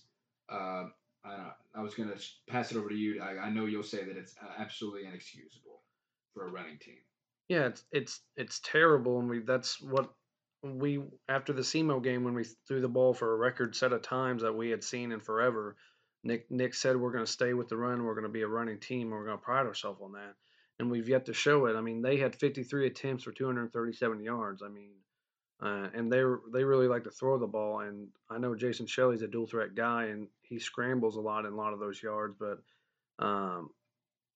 [0.48, 0.84] Uh,
[1.24, 3.20] I, I was going to pass it over to you.
[3.20, 5.79] I, I know you'll say that it's uh, absolutely inexcusable
[6.34, 6.98] for a running team.
[7.48, 10.10] Yeah, it's it's it's terrible, and we that's what
[10.62, 14.02] we after the SEMO game when we threw the ball for a record set of
[14.02, 15.76] times that we had seen in forever.
[16.22, 18.04] Nick Nick said we're going to stay with the run.
[18.04, 19.08] We're going to be a running team.
[19.08, 20.34] And we're going to pride ourselves on that,
[20.78, 21.76] and we've yet to show it.
[21.76, 24.62] I mean, they had 53 attempts for 237 yards.
[24.62, 24.92] I mean,
[25.62, 27.80] uh, and they they really like to throw the ball.
[27.80, 31.52] And I know Jason Shelley's a dual threat guy, and he scrambles a lot in
[31.52, 32.36] a lot of those yards.
[32.38, 32.58] But
[33.18, 33.70] um,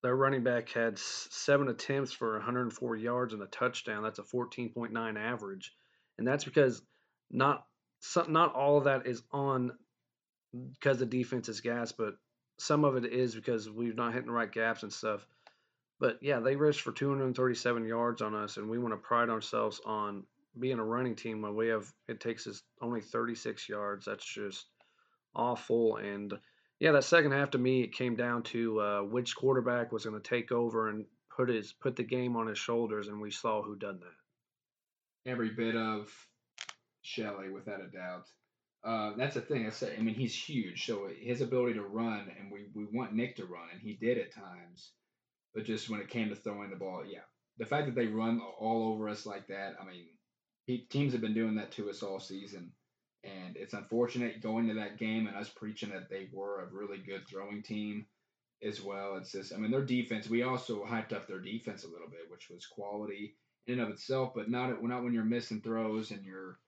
[0.05, 4.03] their running back had seven attempts for 104 yards and a touchdown.
[4.03, 5.73] That's a 14.9 average,
[6.19, 6.83] and that's because
[7.31, 7.65] not
[8.29, 9.73] not all of that is on
[10.75, 12.17] because the defense is gas, but
[12.59, 15.27] some of it is because we've not hitting the right gaps and stuff.
[15.99, 19.81] But yeah, they rushed for 237 yards on us, and we want to pride ourselves
[19.87, 20.25] on
[20.61, 24.05] being a running team when we have it takes us only 36 yards.
[24.05, 24.67] That's just
[25.35, 25.97] awful.
[25.97, 26.35] And
[26.81, 30.21] yeah, that second half to me, it came down to uh, which quarterback was going
[30.21, 31.07] to take over and
[31.37, 35.31] put his put the game on his shoulders, and we saw who done that.
[35.31, 36.11] Every bit of
[37.03, 38.27] Shelley, without a doubt.
[38.85, 39.67] Uh, that's the thing.
[39.67, 39.95] I say.
[39.97, 43.47] I mean, he's huge, so his ability to run, and we, we want Nick to
[43.47, 44.91] run, and he did at times.
[45.55, 47.21] But just when it came to throwing the ball, yeah,
[47.59, 50.07] the fact that they run all over us like that, I mean,
[50.67, 52.73] he, teams have been doing that to us all season,
[53.25, 56.99] and it's unfortunate going to that game and us preaching that they were a really
[56.99, 58.07] good throwing team
[58.63, 59.17] as well.
[59.17, 60.29] It's just, I mean, their defense.
[60.29, 63.35] We also hyped up their defense a little bit, which was quality
[63.67, 66.59] in and of itself, but not not when you're missing throws and you're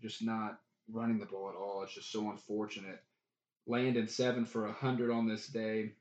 [0.00, 0.58] just not
[0.90, 1.82] running the ball at all.
[1.82, 3.02] It's just so unfortunate.
[3.66, 5.92] Landon seven for hundred on this day.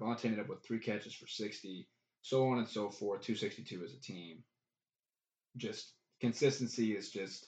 [0.00, 1.88] Vontae ended up with three catches for sixty,
[2.22, 3.22] so on and so forth.
[3.22, 4.42] Two sixty two as a team.
[5.56, 7.46] Just consistency is just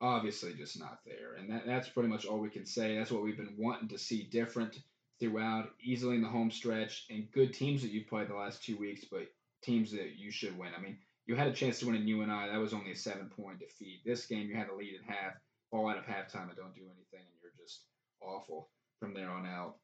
[0.00, 2.96] obviously just not there, and that, that's pretty much all we can say.
[2.96, 4.78] That's what we've been wanting to see different
[5.20, 8.76] throughout, easily in the home stretch, and good teams that you've played the last two
[8.76, 9.26] weeks, but
[9.62, 10.70] teams that you should win.
[10.76, 12.48] I mean, you had a chance to win in UNI.
[12.50, 14.00] That was only a seven point defeat.
[14.04, 15.34] This game, you had a lead at half
[15.70, 17.82] fall out of halftime and don't do anything, and you're just
[18.20, 19.76] awful from there on out.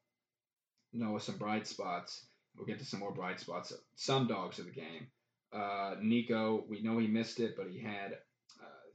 [0.93, 2.25] Noah, some bright spots.
[2.55, 3.73] We'll get to some more bright spots.
[3.95, 5.07] Some dogs of the game.
[5.53, 8.17] Uh, Nico, we know he missed it, but he had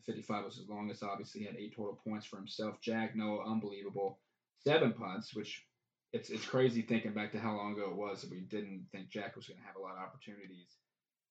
[0.06, 1.02] 55 was his longest.
[1.02, 2.80] Obviously, he had eight total points for himself.
[2.80, 4.18] Jack Noah, unbelievable.
[4.64, 5.64] Seven punts, which
[6.12, 9.08] it's it's crazy thinking back to how long ago it was that we didn't think
[9.08, 10.76] Jack was going to have a lot of opportunities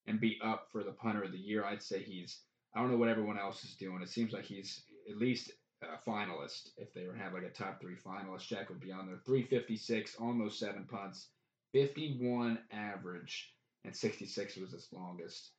[0.07, 1.63] and be up for the punter of the year.
[1.63, 2.39] I'd say he's
[2.73, 4.01] I don't know what everyone else is doing.
[4.01, 5.51] It seems like he's at least
[5.81, 6.69] a finalist.
[6.77, 9.19] If they were have like a top three finalist, Jack would be on there.
[9.25, 11.27] 356 on those seven punts,
[11.73, 13.53] 51 average,
[13.85, 15.51] and 66 was his longest.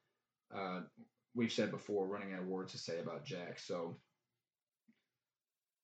[0.55, 0.81] Uh,
[1.35, 3.59] we've said before, running out of words to say about Jack.
[3.59, 3.99] So,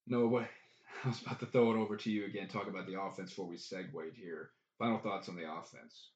[0.06, 0.46] no way.
[1.04, 3.46] I was about to throw it over to you again, talk about the offense before
[3.48, 4.50] we segued here.
[4.78, 6.10] Final thoughts on the offense.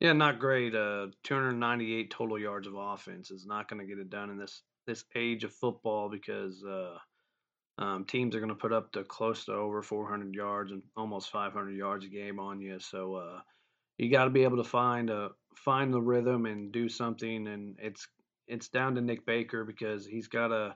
[0.00, 0.74] Yeah, not great.
[0.74, 4.62] Uh, 298 total yards of offense is not going to get it done in this
[4.86, 6.98] this age of football because uh,
[7.78, 11.30] Um, teams are going to put up to close to over 400 yards and almost
[11.30, 12.78] 500 yards a game on you.
[12.80, 13.40] So uh,
[13.98, 17.46] you got to be able to find a find the rhythm and do something.
[17.48, 18.06] And it's
[18.46, 20.74] it's down to Nick Baker because he's got a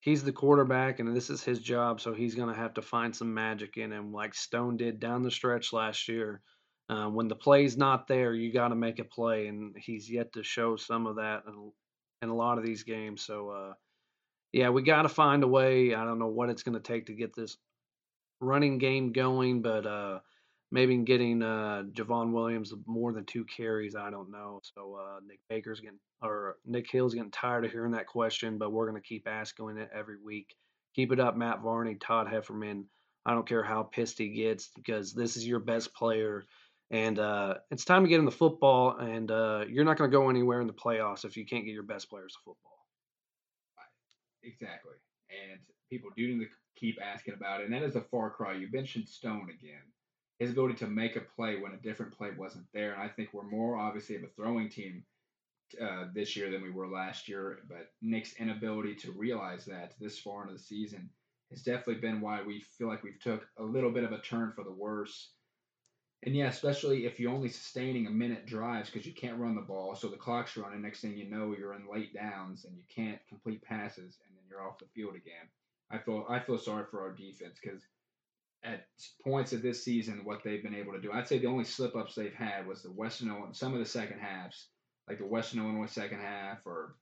[0.00, 3.16] he's the quarterback and this is his job, so he's going to have to find
[3.16, 6.42] some magic in him, like Stone did down the stretch last year.
[6.90, 10.30] Uh, when the play's not there, you got to make a play, and he's yet
[10.34, 11.72] to show some of that in,
[12.20, 13.22] in a lot of these games.
[13.22, 13.72] So, uh,
[14.52, 15.94] yeah, we got to find a way.
[15.94, 17.56] I don't know what it's going to take to get this
[18.40, 20.18] running game going, but uh,
[20.74, 23.94] maybe getting uh, Javon Williams more than two carries.
[23.94, 24.60] I don't know.
[24.74, 28.72] So uh, Nick Baker's getting or Nick Hill's getting tired of hearing that question, but
[28.72, 30.56] we're going to keep asking it every week.
[30.96, 32.86] Keep it up, Matt Varney, Todd Hefferman.
[33.24, 36.44] I don't care how pissed he gets because this is your best player.
[36.90, 40.16] And uh, it's time to get in the football, and uh, you're not going to
[40.16, 42.78] go anywhere in the playoffs if you can't get your best players to football.
[44.42, 44.94] Exactly.
[45.30, 47.64] And people do need to keep asking about it.
[47.64, 48.54] And that is a far cry.
[48.54, 49.82] You mentioned Stone again
[50.38, 52.92] his ability to make a play when a different play wasn't there.
[52.92, 55.04] And I think we're more obviously of a throwing team
[55.80, 57.60] uh, this year than we were last year.
[57.68, 61.10] But Nick's inability to realize that this far into the season
[61.50, 64.52] has definitely been why we feel like we've took a little bit of a turn
[64.52, 65.30] for the worse.
[66.24, 69.60] And yeah, especially if you're only sustaining a minute drives because you can't run the
[69.60, 70.80] ball, so the clock's running.
[70.80, 74.44] Next thing you know, you're in late downs and you can't complete passes, and then
[74.48, 75.48] you're off the field again.
[75.90, 77.82] I feel I feel sorry for our defense because
[78.64, 78.86] at
[79.22, 81.12] points of this season what they've been able to do.
[81.12, 84.20] I'd say the only slip ups they've had was the Western some of the second
[84.20, 84.68] halves,
[85.08, 86.96] like the Western Illinois second half, or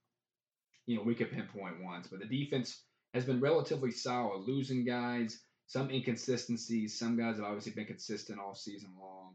[0.86, 2.08] you know we could pinpoint ones.
[2.08, 2.82] But the defense
[3.14, 6.98] has been relatively solid, losing guys, some inconsistencies.
[6.98, 9.34] Some guys have obviously been consistent all season long.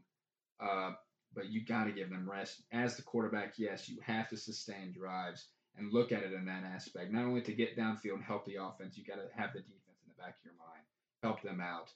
[0.60, 0.94] Uh,
[1.34, 2.64] but you got to give them rest.
[2.72, 6.64] As the quarterback, yes, you have to sustain drives and look at it in that
[6.64, 7.12] aspect.
[7.12, 10.02] Not only to get downfield and help the offense, you got to have the defense
[10.04, 10.84] in the back of your mind,
[11.22, 11.92] help them out.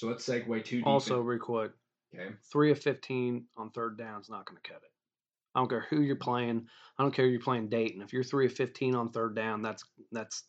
[0.00, 1.72] So let's segue to also real quick.
[2.14, 2.30] Okay.
[2.50, 4.90] Three of fifteen on third down is not going to cut it.
[5.54, 6.68] I don't care who you're playing.
[6.98, 8.00] I don't care you're playing Dayton.
[8.00, 10.44] If you're three of fifteen on third down, that's that's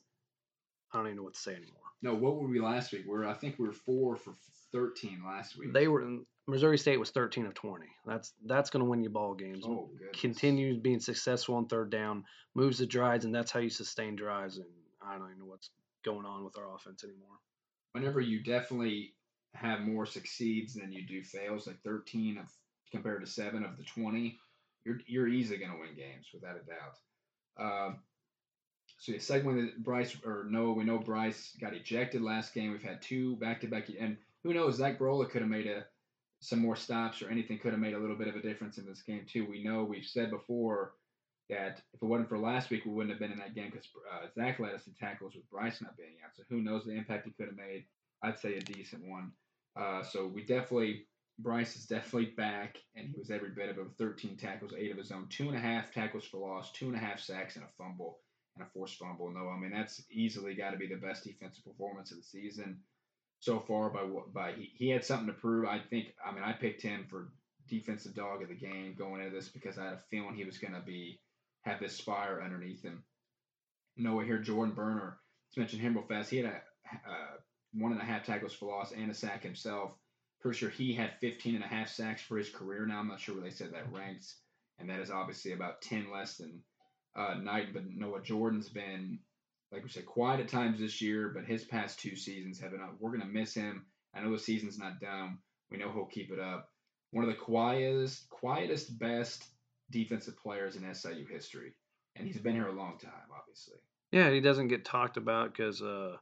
[0.94, 1.76] I don't even know what to say anymore.
[2.02, 3.04] No, what were we last week?
[3.06, 4.36] We're I think we were four for
[4.72, 5.74] thirteen last week.
[5.74, 7.90] They were Missouri State was thirteen of twenty.
[8.06, 9.66] That's that's going to win you ball games.
[9.68, 9.90] Oh.
[10.14, 12.24] Continues being successful on third down,
[12.56, 14.56] moves the drives, and that's how you sustain drives.
[14.60, 14.68] And
[15.06, 15.72] I don't even know what's
[16.06, 17.36] going on with our offense anymore.
[17.92, 19.14] Whenever you definitely
[19.54, 22.46] have more succeeds than you do fails, like 13 of
[22.92, 24.38] compared to seven of the 20,
[24.84, 26.98] you're you're easily going to win games without a doubt.
[27.58, 27.94] Uh,
[29.00, 32.72] so yeah, segment Bryce or Noah, we know Bryce got ejected last game.
[32.72, 34.76] We've had two back to back, and who knows?
[34.76, 35.86] Zach Barola could have made a
[36.40, 38.86] some more stops or anything could have made a little bit of a difference in
[38.86, 39.46] this game too.
[39.46, 40.94] We know we've said before
[41.50, 43.88] that if it wasn't for last week, we wouldn't have been in that game because
[44.12, 46.36] uh, Zach led us in tackles with Bryce not being out.
[46.36, 47.86] So who knows the impact he could have made?
[48.24, 49.32] I'd say a decent one.
[49.76, 51.06] Uh, so we definitely
[51.40, 53.88] Bryce is definitely back, and he was every bit of it.
[53.98, 56.96] 13 tackles, eight of his own, two and a half tackles for loss, two and
[56.96, 58.20] a half sacks, and a fumble,
[58.56, 59.32] and a forced fumble.
[59.32, 62.80] No, I mean that's easily got to be the best defensive performance of the season
[63.40, 63.90] so far.
[63.90, 64.02] By
[64.34, 65.66] by, he, he had something to prove.
[65.66, 66.14] I think.
[66.26, 67.30] I mean, I picked him for
[67.68, 70.58] defensive dog of the game going into this because I had a feeling he was
[70.58, 71.20] going to be
[71.64, 73.04] have this fire underneath him.
[73.98, 75.18] Noah here, Jordan Burner.
[75.50, 76.30] Let's mention him real fast.
[76.30, 77.16] He had a, a
[77.74, 79.92] one and a half tackles for loss and a sack himself.
[80.42, 83.00] Pretty sure he had 15 and a half sacks for his career now.
[83.00, 84.36] I'm not sure where they said that ranks.
[84.80, 86.62] And that is obviously about 10 less than
[87.16, 87.74] uh, Knight.
[87.74, 89.20] But Noah Jordan's been,
[89.72, 92.82] like we said, quiet at times this year, but his past two seasons have been,
[92.82, 92.96] up.
[93.00, 93.86] we're going to miss him.
[94.16, 95.38] I know the season's not done.
[95.70, 96.70] We know he'll keep it up.
[97.12, 99.46] One of the quietest, quietest, best
[99.92, 101.74] defensive players in SIU history.
[102.16, 103.78] And he's been here a long time, obviously.
[104.12, 106.18] Yeah, he doesn't get talked about because uh,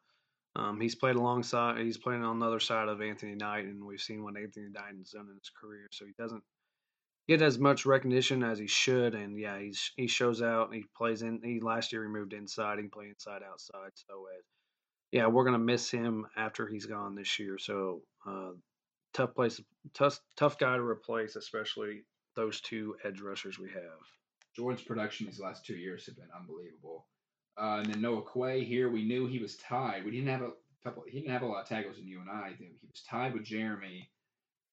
[0.55, 4.01] um, he's played alongside, he's playing on the other side of Anthony Knight, and we've
[4.01, 5.87] seen what Anthony Knight has done in his career.
[5.91, 6.43] So he doesn't
[7.27, 9.13] get as much recognition as he should.
[9.13, 10.73] And yeah, he's he shows out.
[10.73, 11.41] He plays in.
[11.43, 12.79] He last year he moved inside.
[12.79, 13.91] He played inside outside.
[13.93, 14.41] So uh,
[15.11, 17.57] yeah, we're gonna miss him after he's gone this year.
[17.59, 18.51] So uh,
[19.13, 19.61] tough place,
[19.93, 22.03] tough tough guy to replace, especially
[22.35, 23.99] those two edge rushers we have.
[24.55, 27.05] Jordan's production these last two years have been unbelievable.
[27.59, 30.05] Uh, and then Noah Quay here, we knew he was tied.
[30.05, 30.51] We didn't have a
[30.83, 31.03] couple.
[31.05, 32.55] He didn't have a lot of tackles in UNI.
[32.57, 34.09] He was tied with Jeremy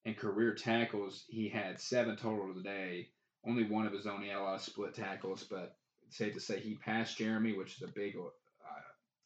[0.05, 1.25] in career tackles.
[1.29, 3.09] He had seven total today.
[3.47, 4.23] Only one of his own.
[4.23, 5.77] He had a lot of split tackles, but
[6.11, 8.81] safe to say he passed Jeremy, which is a big uh,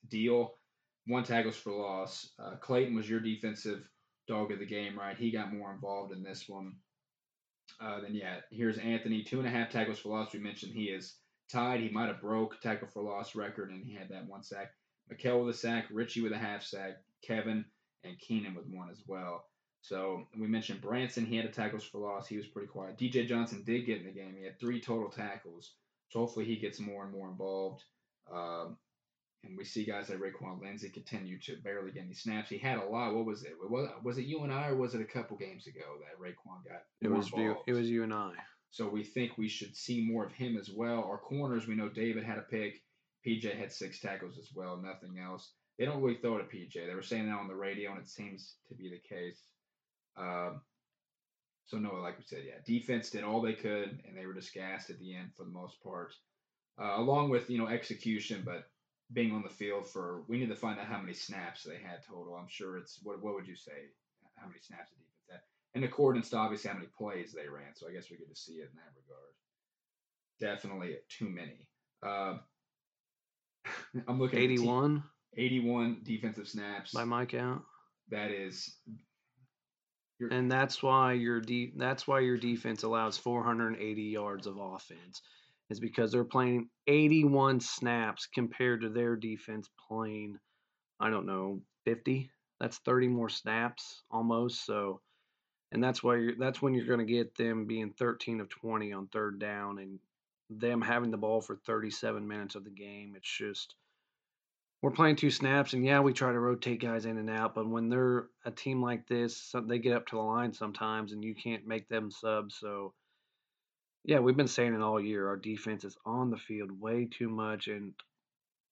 [0.08, 0.54] deal.
[1.06, 2.30] One tackles for loss.
[2.38, 3.88] Uh, Clayton was your defensive
[4.26, 5.16] dog of the game, right?
[5.16, 6.76] He got more involved in this one.
[7.80, 10.32] Uh, then yeah, here's Anthony, two and a half tackles for loss.
[10.32, 11.14] We mentioned he is
[11.50, 11.80] tied.
[11.80, 14.72] He might have broke tackle for loss record, and he had that one sack.
[15.08, 17.64] Mikel with a sack, Richie with a half sack, Kevin
[18.04, 19.44] and Keenan with one as well.
[19.82, 21.26] So we mentioned Branson.
[21.26, 22.26] He had a tackles for loss.
[22.26, 22.98] He was pretty quiet.
[22.98, 24.34] DJ Johnson did get in the game.
[24.38, 25.72] He had three total tackles.
[26.10, 27.84] So hopefully he gets more and more involved.
[28.32, 28.76] Um,
[29.42, 32.50] and we see guys like Raequan Lindsay continue to barely get any snaps.
[32.50, 33.14] He had a lot.
[33.14, 33.52] What was it?
[33.68, 36.82] Was, was it UNI, or was it a couple games ago that Raequan got?
[37.00, 37.56] It was you.
[37.66, 38.32] It was UNI.
[38.70, 41.02] So we think we should see more of him as well.
[41.04, 42.82] Our corners, we know David had a pick.
[43.26, 44.76] PJ had six tackles as well.
[44.76, 45.52] Nothing else.
[45.78, 46.74] They don't really throw it at PJ.
[46.74, 49.40] They were saying that on the radio, and it seems to be the case.
[50.16, 50.60] Um,
[51.66, 54.54] so no, like we said, yeah, defense did all they could, and they were just
[54.54, 56.12] gassed at the end for the most part,
[56.80, 58.68] uh, along with you know execution, but
[59.12, 62.04] being on the field for we need to find out how many snaps they had
[62.06, 62.34] total.
[62.34, 63.90] I'm sure it's what what would you say
[64.36, 65.09] how many snaps did had
[65.74, 67.74] in accordance to obviously how many plays they ran.
[67.74, 69.30] So I guess we get to see it in that regard.
[70.40, 71.68] Definitely too many.
[72.04, 72.38] Uh,
[74.08, 75.02] I'm looking 81.
[75.36, 77.62] 81 defensive snaps by my count.
[78.10, 78.76] That is
[80.30, 85.22] and that's why your de- that's why your defense allows 480 yards of offense
[85.70, 90.36] is because they're playing 81 snaps compared to their defense playing
[90.98, 95.00] I don't know 50 that's 30 more snaps almost so
[95.72, 98.92] and that's why you're that's when you're going to get them being 13 of 20
[98.92, 99.98] on third down and
[100.50, 103.74] them having the ball for 37 minutes of the game it's just
[104.82, 107.54] we're playing two snaps, and yeah, we try to rotate guys in and out.
[107.54, 111.22] But when they're a team like this, they get up to the line sometimes, and
[111.22, 112.56] you can't make them subs.
[112.58, 112.94] So,
[114.04, 115.28] yeah, we've been saying it all year.
[115.28, 117.92] Our defense is on the field way too much, and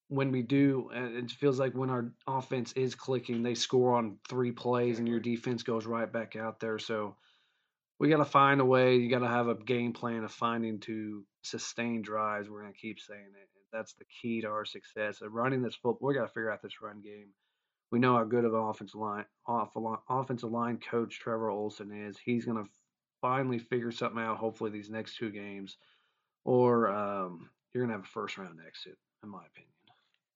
[0.09, 4.53] when we do, it feels like when our offense is clicking, they score on three
[4.53, 6.79] plays, and your defense goes right back out there.
[6.79, 7.16] So,
[8.01, 8.97] we got to find a way.
[8.97, 12.49] You got to have a game plan of finding to sustain drives.
[12.49, 15.21] We're going to keep saying it that's the key to our success.
[15.21, 17.29] Of running this football, we got to figure out this run game.
[17.90, 19.73] We know how good of an offensive line, off,
[20.09, 22.18] offensive line coach Trevor Olson is.
[22.23, 22.71] He's going to
[23.21, 24.38] finally figure something out.
[24.38, 25.79] Hopefully, these next two games,
[26.44, 29.73] or um, you're going to have a first round exit, in my opinion.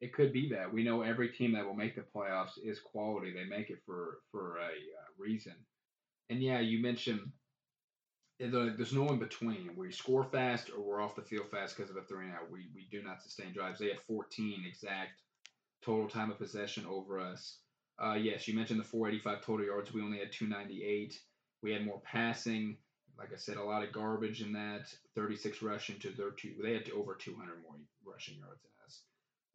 [0.03, 3.33] It could be that we know every team that will make the playoffs is quality.
[3.33, 5.55] They make it for for a uh, reason.
[6.29, 7.31] And yeah, you mentioned
[8.41, 9.71] there's no in between.
[9.77, 12.51] We score fast or we're off the field fast because of a three and out.
[12.51, 13.79] We we do not sustain drives.
[13.79, 15.23] They had 14 exact
[15.85, 17.59] total time of possession over us.
[18.03, 19.93] Uh, yes, you mentioned the 485 total yards.
[19.93, 21.17] We only had 298.
[21.62, 22.77] We had more passing.
[23.17, 24.93] Like I said, a lot of garbage in that.
[25.15, 26.55] 36 rushing to their two.
[26.61, 28.72] They had to over 200 more rushing yards.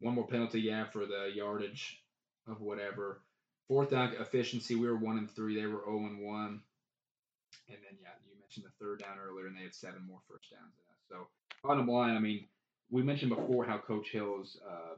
[0.00, 2.02] One more penalty, yeah, for the yardage
[2.46, 3.20] of whatever.
[3.66, 5.54] Fourth down efficiency, we were one and three.
[5.54, 6.62] They were 0 and one.
[7.68, 10.50] And then yeah, you mentioned the third down earlier, and they had seven more first
[10.50, 11.02] downs than us.
[11.08, 11.28] So,
[11.62, 12.46] bottom line, I mean,
[12.90, 14.94] we mentioned before how Coach Hill's uh,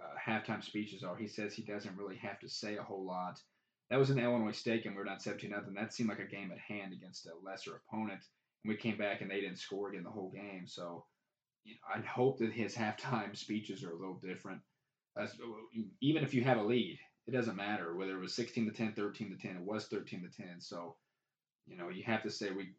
[0.00, 1.16] uh, halftime speeches are.
[1.16, 3.40] He says he doesn't really have to say a whole lot.
[3.90, 4.94] That was in Illinois State game.
[4.94, 5.74] We are down 17 nothing.
[5.74, 8.20] That seemed like a game at hand against a lesser opponent.
[8.64, 10.66] And we came back and they didn't score again the whole game.
[10.66, 11.04] So
[11.64, 14.60] you know, I hope that his halftime speeches are a little different.
[16.00, 18.92] Even if you have a lead, it doesn't matter whether it was 16 to 10,
[18.92, 19.56] 13 to 10.
[19.56, 20.60] It was 13 to 10.
[20.60, 20.94] So
[21.68, 22.70] you know, you have to say we,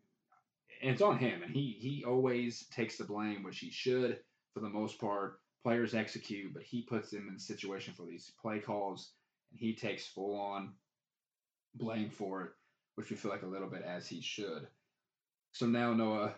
[0.82, 4.20] and it's on him, and he he always takes the blame, which he should
[4.54, 5.39] for the most part.
[5.63, 9.12] Players execute, but he puts them in the situation for these play calls,
[9.52, 10.72] and he takes full on
[11.76, 12.52] blame for it,
[12.96, 14.68] which we feel like a little bit as he should.
[15.52, 16.34] So now Noah,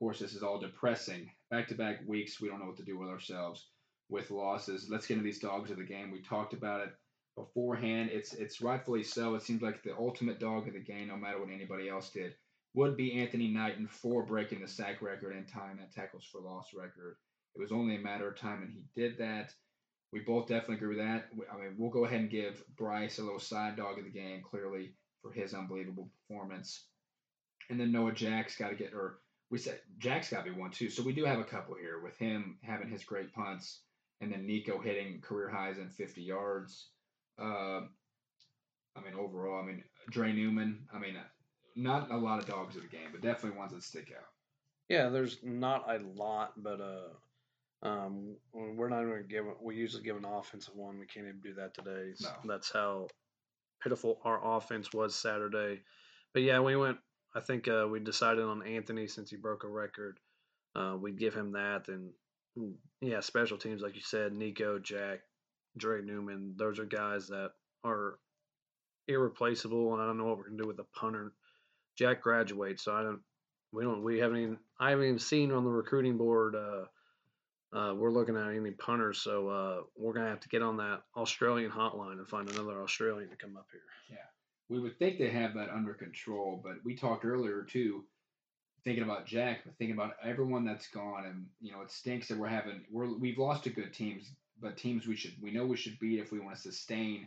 [0.00, 1.30] course, this is all depressing.
[1.50, 3.68] Back to back weeks, we don't know what to do with ourselves
[4.08, 4.88] with losses.
[4.90, 6.10] Let's get into these dogs of the game.
[6.10, 6.92] We talked about it
[7.36, 8.10] beforehand.
[8.12, 9.34] It's it's rightfully so.
[9.34, 12.34] It seems like the ultimate dog of the game, no matter what anybody else did,
[12.74, 16.68] would be Anthony Knighton for breaking the sack record and tying that tackles for loss
[16.74, 17.16] record.
[17.54, 19.52] It was only a matter of time, and he did that.
[20.12, 21.28] We both definitely agree with that.
[21.52, 24.42] I mean, we'll go ahead and give Bryce a little side dog of the game,
[24.42, 26.86] clearly for his unbelievable performance.
[27.68, 30.70] And then Noah Jack's got to get, or we said Jack's got to be one
[30.70, 30.90] too.
[30.90, 33.80] So we do have a couple here with him having his great punts,
[34.20, 36.88] and then Nico hitting career highs in 50 yards.
[37.40, 37.80] Uh,
[38.96, 40.86] I mean, overall, I mean, Dre Newman.
[40.94, 41.16] I mean,
[41.76, 44.26] not a lot of dogs of the game, but definitely ones that stick out.
[44.88, 49.44] Yeah, there's not a lot, but uh, um, we're not going to give.
[49.62, 50.98] We usually give an offensive one.
[50.98, 52.12] We can't even do that today.
[52.20, 52.30] No.
[52.44, 53.08] That's how
[53.82, 55.80] pitiful our offense was Saturday.
[56.34, 56.98] But yeah, we went.
[57.34, 60.18] I think uh, we decided on Anthony since he broke a record.
[60.74, 62.10] Uh, we'd give him that, and
[62.58, 65.20] mm, yeah, special teams like you said, Nico, Jack,
[65.76, 66.54] Dre Newman.
[66.56, 67.52] Those are guys that
[67.84, 68.18] are
[69.08, 71.32] irreplaceable, and I don't know what we're gonna do with the punter.
[71.96, 73.20] Jack graduates, so I don't.
[73.72, 74.02] We don't.
[74.02, 74.58] We haven't even.
[74.78, 76.84] I haven't even seen on the recruiting board uh,
[77.72, 79.20] uh, we're looking at any punters.
[79.20, 83.30] So uh, we're gonna have to get on that Australian hotline and find another Australian
[83.30, 83.80] to come up here.
[84.10, 84.16] Yeah,
[84.70, 88.04] we would think they have that under control, but we talked earlier too,
[88.84, 92.38] thinking about Jack, but thinking about everyone that's gone, and you know it stinks that
[92.38, 94.30] we're having we're we've lost to good teams,
[94.62, 97.26] but teams we should we know we should beat if we want to sustain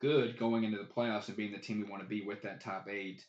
[0.00, 2.60] good going into the playoffs and being the team we want to be with that
[2.60, 3.24] top eight.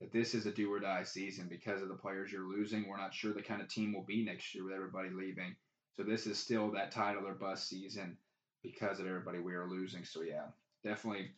[0.00, 2.88] That this is a do or die season because of the players you're losing.
[2.88, 5.54] We're not sure the kind of team we'll be next year with everybody leaving.
[5.96, 8.18] So this is still that title or bust season
[8.64, 10.04] because of everybody we are losing.
[10.04, 10.46] So yeah,
[10.82, 11.30] definitely.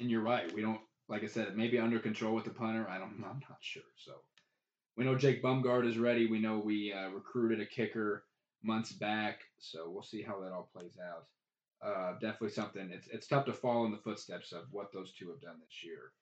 [0.00, 0.52] And you're right.
[0.52, 2.88] We don't like I said, maybe under control with the punter.
[2.88, 3.10] I don't.
[3.24, 3.82] I'm not sure.
[3.96, 4.12] So
[4.96, 6.26] we know Jake Bumgard is ready.
[6.26, 8.24] We know we uh, recruited a kicker
[8.62, 9.40] months back.
[9.58, 11.26] So we'll see how that all plays out.
[11.84, 12.90] Uh, definitely something.
[12.92, 15.84] It's it's tough to follow in the footsteps of what those two have done this
[15.84, 16.12] year.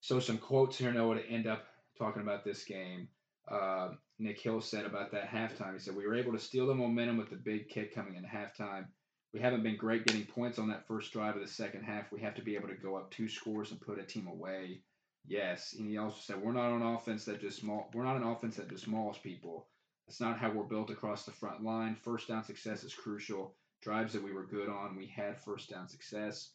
[0.00, 1.64] So some quotes here, Noah, to end up
[1.98, 3.08] talking about this game.
[3.50, 5.72] Uh, Nick Hill said about that halftime.
[5.72, 8.24] He said, We were able to steal the momentum with the big kick coming in
[8.24, 8.86] halftime.
[9.32, 12.10] We haven't been great getting points on that first drive of the second half.
[12.10, 14.80] We have to be able to go up two scores and put a team away.
[15.26, 15.74] Yes.
[15.78, 18.56] And he also said, We're not an offense that just small we're not an offense
[18.56, 19.66] that just mauls people.
[20.06, 21.94] That's not how we're built across the front line.
[21.94, 23.54] First down success is crucial.
[23.82, 26.50] Drives that we were good on, we had first down success.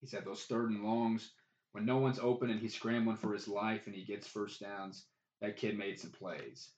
[0.00, 1.32] He said those third and longs,
[1.72, 5.04] when no one's open and he's scrambling for his life and he gets first downs,
[5.40, 6.70] that kid made some plays.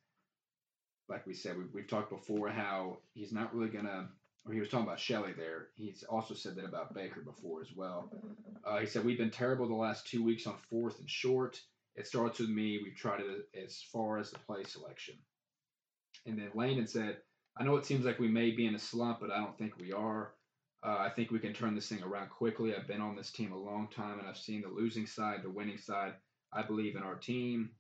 [1.09, 4.09] Like we said, we've, we've talked before how he's not really going to, or
[4.51, 5.69] he was talking about Shelley there.
[5.77, 8.11] He's also said that about Baker before as well.
[8.65, 11.61] Uh, he said, We've been terrible the last two weeks on fourth and short.
[11.95, 12.81] It starts with me.
[12.83, 15.15] We've tried it as far as the play selection.
[16.27, 17.19] And then Landon said,
[17.57, 19.79] I know it seems like we may be in a slump, but I don't think
[19.79, 20.33] we are.
[20.85, 22.75] Uh, I think we can turn this thing around quickly.
[22.75, 25.51] I've been on this team a long time, and I've seen the losing side, the
[25.51, 26.15] winning side.
[26.53, 27.71] I believe in our team.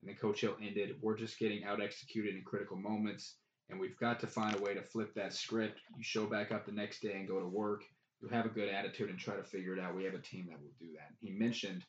[0.00, 3.36] And then Coach Hill ended, we're just getting out executed in critical moments,
[3.72, 5.80] and we've got to find a way to flip that script.
[5.96, 7.82] You show back up the next day and go to work.
[8.20, 9.96] You have a good attitude and try to figure it out.
[9.96, 11.08] We have a team that will do that.
[11.20, 11.82] He mentioned,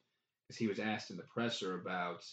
[0.49, 2.25] as he was asked in the presser about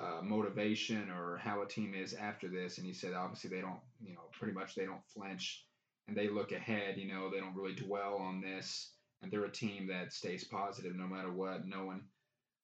[0.00, 3.80] uh, motivation or how a team is after this, and he said obviously they don't,
[4.00, 5.64] you know, pretty much they don't flinch
[6.06, 6.96] and they look ahead.
[6.96, 10.94] You know, they don't really dwell on this, and they're a team that stays positive
[10.94, 12.02] no matter what, knowing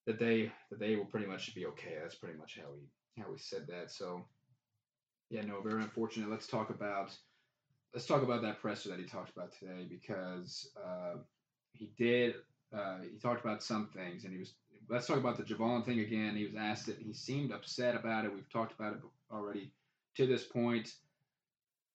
[0.07, 1.97] that they that they will pretty much be okay.
[2.01, 3.91] That's pretty much how he how he said that.
[3.91, 4.25] So
[5.29, 6.29] yeah, no, very unfortunate.
[6.29, 7.15] Let's talk about
[7.93, 11.17] let's talk about that presser that he talked about today because uh,
[11.73, 12.35] he did
[12.75, 14.53] uh, he talked about some things and he was
[14.89, 16.35] let's talk about the Javon thing again.
[16.35, 16.97] He was asked it.
[16.99, 18.33] He seemed upset about it.
[18.33, 18.99] We've talked about it
[19.31, 19.71] already
[20.15, 20.93] to this point.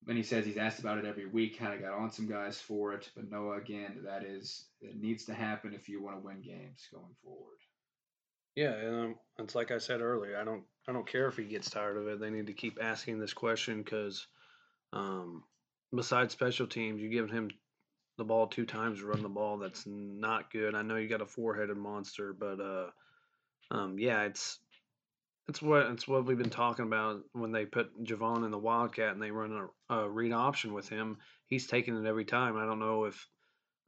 [0.06, 1.58] And he says he's asked about it every week.
[1.58, 5.24] Kind of got on some guys for it, but Noah again, that is it needs
[5.24, 7.58] to happen if you want to win games going forward.
[8.56, 10.38] Yeah, and it's like I said earlier.
[10.38, 12.20] I don't I don't care if he gets tired of it.
[12.20, 14.26] They need to keep asking this question because,
[14.92, 15.42] um,
[15.94, 17.50] besides special teams, you give him
[18.16, 19.58] the ball two times to run the ball.
[19.58, 20.74] That's not good.
[20.74, 22.90] I know you got a four headed monster, but uh,
[23.70, 24.58] um, yeah, it's
[25.48, 29.12] it's what it's what we've been talking about when they put Javon in the Wildcat
[29.12, 31.18] and they run a, a read option with him.
[31.48, 32.56] He's taking it every time.
[32.56, 33.28] I don't know if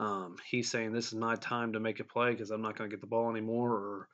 [0.00, 2.90] um, he's saying this is my time to make a play because I'm not going
[2.90, 4.08] to get the ball anymore, or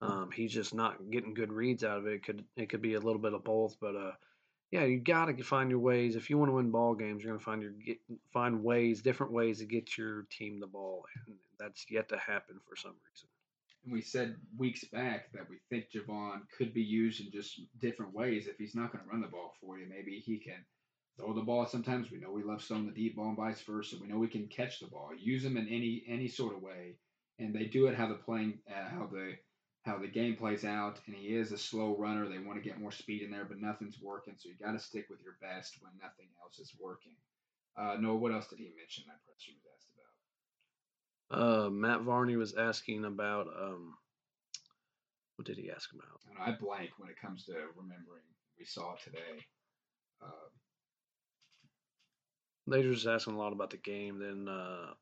[0.00, 2.14] um, he's just not getting good reads out of it.
[2.14, 2.22] it.
[2.24, 4.12] Could it could be a little bit of both, but uh,
[4.70, 6.14] yeah, you got to find your ways.
[6.14, 7.98] If you want to win ball games, you're going to find your get,
[8.32, 12.60] find ways, different ways to get your team the ball, and that's yet to happen
[12.68, 13.28] for some reason.
[13.84, 18.14] And we said weeks back that we think Javon could be used in just different
[18.14, 18.46] ways.
[18.46, 20.64] If he's not going to run the ball for you, maybe he can
[21.16, 21.66] throw the ball.
[21.66, 23.96] Sometimes we know we love some the deep ball and vice versa.
[24.00, 26.96] We know we can catch the ball, use him in any any sort of way,
[27.38, 29.34] and they do it how the playing uh, how the
[29.84, 32.28] how the game plays out, and he is a slow runner.
[32.28, 34.34] They want to get more speed in there, but nothing's working.
[34.36, 37.14] So you got to stick with your best when nothing else is working.
[37.76, 39.04] Uh, Noah, what else did he mention?
[39.06, 39.88] That press was asked
[41.30, 41.66] about.
[41.66, 43.94] Uh, Matt Varney was asking about um,
[45.36, 46.20] what did he ask about?
[46.38, 48.24] I, I blank when it comes to remembering.
[48.58, 49.46] We saw it today.
[50.20, 50.48] Uh,
[52.66, 54.18] they were just asking a lot about the game.
[54.18, 54.94] Then uh,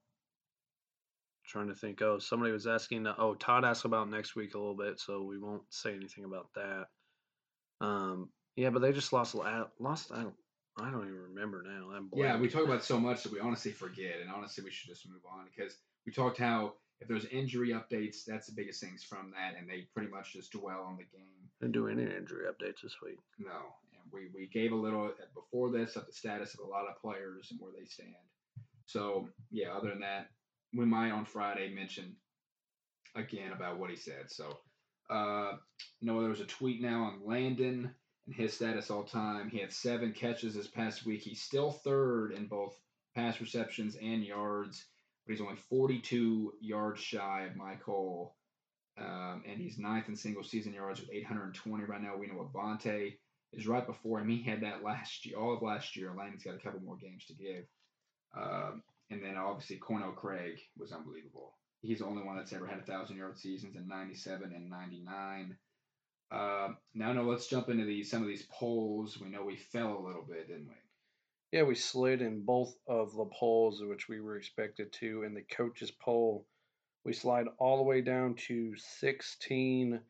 [1.47, 2.03] trying to think.
[2.03, 3.07] Oh, somebody was asking.
[3.18, 6.49] Oh, Todd asked about next week a little bit, so we won't say anything about
[6.55, 6.86] that.
[7.80, 9.34] Um, yeah, but they just lost.
[9.34, 10.12] Lost.
[10.12, 10.34] I don't.
[10.78, 11.88] I don't even remember now.
[12.14, 15.09] yeah, we talk about so much that we honestly forget, and honestly, we should just
[15.09, 19.32] move on because we talked how if there's injury updates, that's the biggest things from
[19.32, 21.51] that, and they pretty much just dwell on the game.
[21.61, 23.18] Didn't do any injury updates this week.
[23.38, 26.86] No, and we we gave a little before this of the status of a lot
[26.88, 28.14] of players and where they stand.
[28.86, 30.28] So yeah, other than that,
[30.75, 32.17] we might on Friday mention
[33.14, 34.31] again about what he said.
[34.31, 34.59] So,
[35.09, 35.53] uh,
[36.03, 37.95] no, there was a tweet now on Landon
[38.27, 39.49] and his status all time.
[39.49, 41.23] He had seven catches this past week.
[41.23, 42.79] He's still third in both
[43.14, 44.85] pass receptions and yards,
[45.27, 48.35] but he's only 42 yards shy of Hole.
[48.99, 52.17] Um, and he's ninth in single season yards with 820 right now.
[52.17, 53.19] We know Avante
[53.53, 54.29] is right before him.
[54.29, 56.14] He had that last year, all of last year.
[56.17, 57.64] Landon's got a couple more games to give.
[58.37, 61.54] Um, and then obviously Cornell Craig was unbelievable.
[61.82, 65.57] He's the only one that's ever had a thousand yard seasons in '97 and '99.
[66.30, 69.18] Uh, now, no, let's jump into these some of these polls.
[69.20, 70.74] We know we fell a little bit, didn't we?
[71.52, 75.22] Yeah, we slid in both of the polls, which we were expected to.
[75.22, 76.44] In the coaches poll,
[77.04, 80.00] we slide all the way down to 16.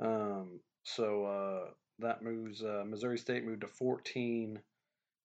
[0.00, 1.70] Um, so uh,
[2.00, 4.58] that moves uh, Missouri State moved to 14,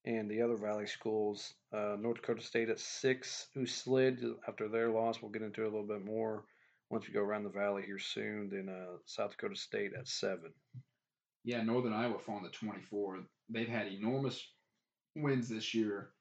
[0.08, 4.89] and the other Valley schools, uh, North Dakota State at six, who slid after their
[4.89, 5.22] loss.
[5.22, 6.45] We'll get into a little bit more
[6.89, 8.49] once we go around the Valley here soon.
[8.49, 10.53] Then uh, South Dakota State at seven.
[11.43, 13.20] Yeah, Northern Iowa falling to 24.
[13.49, 14.41] They've had enormous
[15.14, 16.12] wins this year,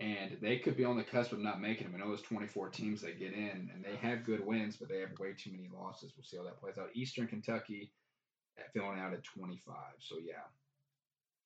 [0.00, 1.94] and they could be on the cusp of not making them.
[1.94, 4.98] I know there's 24 teams that get in, and they have good wins, but they
[4.98, 6.12] have way too many losses.
[6.16, 6.88] We'll see how that plays out.
[6.94, 7.92] Eastern Kentucky
[8.74, 9.74] filling out at 25.
[10.00, 10.42] So yeah,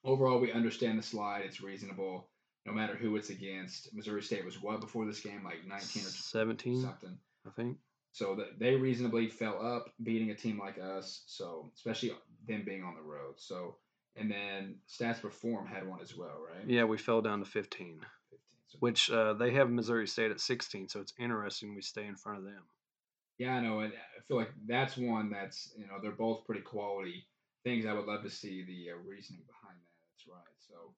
[0.04, 1.42] overall we understand the slide.
[1.44, 2.28] It's reasonable,
[2.66, 3.94] no matter who it's against.
[3.94, 7.78] Missouri State was what before this game, like 19 or 17 something, I think.
[8.12, 11.22] So that they reasonably fell up, beating a team like us.
[11.26, 12.12] So especially
[12.46, 13.34] them being on the road.
[13.36, 13.76] So
[14.16, 16.68] and then Stats Perform had one as well, right?
[16.68, 17.98] Yeah, we fell down to 15.
[17.98, 18.00] 15
[18.68, 22.16] so which uh, they have Missouri State at 16, so it's interesting we stay in
[22.16, 22.62] front of them.
[23.38, 26.60] Yeah, I know, and I feel like that's one that's you know they're both pretty
[26.60, 27.26] quality
[27.64, 27.84] things.
[27.86, 29.93] I would love to see the uh, reasoning behind that.
[30.28, 30.40] Right.
[30.68, 30.94] So,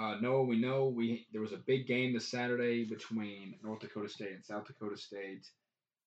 [0.00, 4.08] uh, Noah, we know we there was a big game this Saturday between North Dakota
[4.08, 5.46] State and South Dakota State.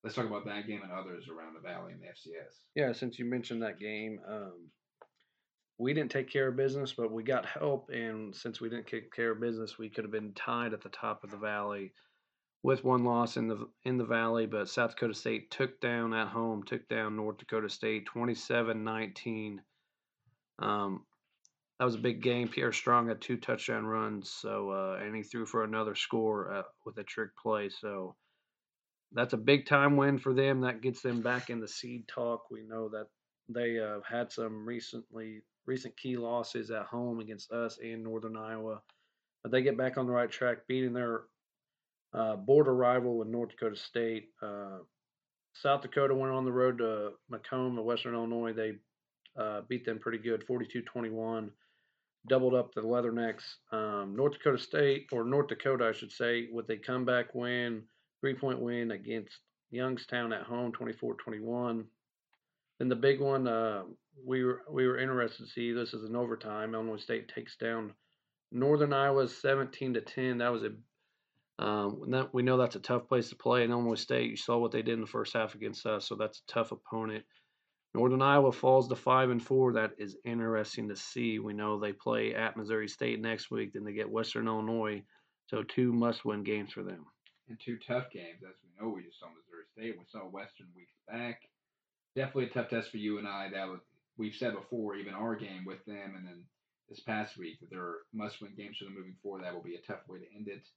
[0.04, 2.60] Let's talk about that game and others around the valley in the FCS.
[2.76, 4.70] Yeah, since you mentioned that game, um,
[5.80, 9.12] we didn't take care of business, but we got help, and since we didn't take
[9.12, 11.94] care of business, we could have been tied at the top of the valley
[12.64, 16.28] with one loss in the in the valley, but South Dakota State took down at
[16.28, 19.60] home, took down North Dakota State 27-19.
[20.60, 21.06] Um,
[21.80, 22.48] that was a big game.
[22.48, 26.64] Pierre Strong had two touchdown runs, so uh, and he threw for another score uh,
[26.86, 27.70] with a trick play.
[27.70, 28.16] So
[29.12, 30.62] that's a big time win for them.
[30.62, 32.50] That gets them back in the seed talk.
[32.50, 33.08] We know that
[33.48, 38.82] they uh, had some recently recent key losses at home against us and Northern Iowa,
[39.44, 41.24] but they get back on the right track, beating their
[42.14, 44.30] uh, border rival with North Dakota State.
[44.42, 44.80] Uh,
[45.54, 48.54] South Dakota went on the road to Macomb, the Western Illinois.
[48.54, 48.74] They
[49.38, 51.50] uh, beat them pretty good, 42-21.
[52.28, 53.44] Doubled up the Leathernecks.
[53.72, 57.84] Um, North Dakota State, or North Dakota, I should say, with a comeback win,
[58.22, 59.40] three-point win against
[59.72, 61.86] Youngstown at home, 24-21.
[62.80, 63.84] Then the big one, uh,
[64.26, 65.72] we were we were interested to see.
[65.72, 66.74] This is an overtime.
[66.74, 67.94] Illinois State takes down
[68.52, 70.40] Northern Iowa 17 to 10.
[70.40, 70.72] That was a
[71.60, 74.30] um, that, we know that's a tough place to play in Illinois State.
[74.30, 76.72] You saw what they did in the first half against us, so that's a tough
[76.72, 77.26] opponent.
[77.98, 79.74] Northern Iowa falls to five and four.
[79.74, 81.40] That is interesting to see.
[81.40, 85.02] We know they play at Missouri State next week, then they get Western Illinois,
[85.48, 87.08] so two must-win games for them.
[87.50, 88.94] And two tough games, as we know.
[88.94, 89.98] We just saw Missouri State.
[89.98, 91.42] We saw Western weeks back.
[92.16, 93.50] Definitely a tough test for you and I.
[93.52, 93.80] That was
[94.16, 96.44] we've said before, even our game with them, and then
[96.90, 99.44] this past week that they're must-win games for them moving forward.
[99.44, 100.68] That will be a tough way to end it.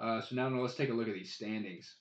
[0.00, 1.94] Uh, so now, now let's take a look at these standings.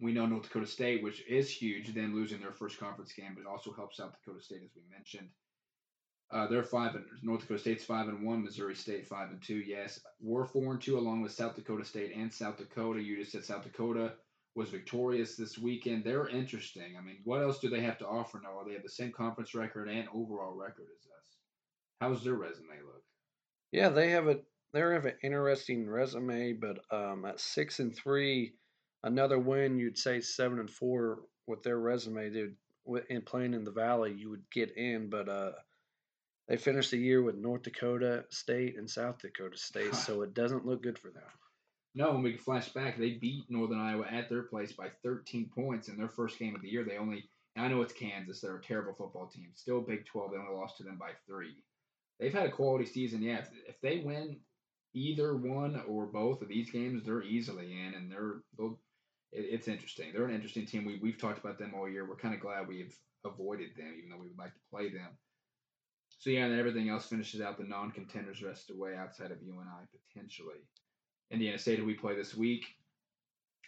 [0.00, 3.48] We know North Dakota State, which is huge, then losing their first conference game, but
[3.48, 5.28] also helps South Dakota State, as we mentioned.
[6.32, 9.58] Uh, they're five and North Dakota State's five and one, Missouri State five and two.
[9.58, 13.00] Yes, we're four and two along with South Dakota State and South Dakota.
[13.00, 14.14] You just said South Dakota
[14.56, 16.02] was victorious this weekend.
[16.02, 16.96] They're interesting.
[16.98, 18.62] I mean, what else do they have to offer now?
[18.66, 21.36] They have the same conference record and overall record as us.
[22.00, 23.02] How's their resume look?
[23.70, 24.40] Yeah, they have a
[24.72, 28.54] they have an interesting resume, but um, at six and three,
[29.04, 32.56] another win, you'd say seven and four with their resume, dude.
[33.08, 35.52] In playing in the Valley, you would get in, but uh,
[36.48, 40.66] they finished the year with North Dakota State and South Dakota State, so it doesn't
[40.66, 41.22] look good for them.
[41.94, 45.48] No, when we can flash back, they beat Northern Iowa at their place by 13
[45.54, 46.84] points in their first game of the year.
[46.84, 47.24] They only,
[47.56, 49.50] I know it's Kansas, they're a terrible football team.
[49.54, 51.54] Still Big 12, they only lost to them by three.
[52.18, 53.38] They've had a quality season, yeah.
[53.38, 54.40] If, if they win
[54.92, 58.40] either one or both of these games, they're easily in, and they're
[59.34, 60.12] it, it's interesting.
[60.12, 60.84] They're an interesting team.
[60.84, 62.08] We we've talked about them all year.
[62.08, 65.18] We're kind of glad we've avoided them, even though we would like to play them.
[66.18, 69.86] So yeah, and then everything else finishes out the non-contenders rest away outside of UNI
[70.08, 70.62] potentially.
[71.30, 72.64] Indiana State, who we play this week,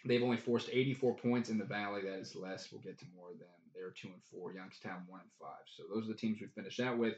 [0.05, 2.01] they've only forced 84 points in the Valley.
[2.03, 2.71] That is less.
[2.71, 3.47] We'll get to more of them.
[3.75, 4.53] They're two and four.
[4.53, 5.65] Youngstown one and five.
[5.67, 7.15] So those are the teams we finished out with.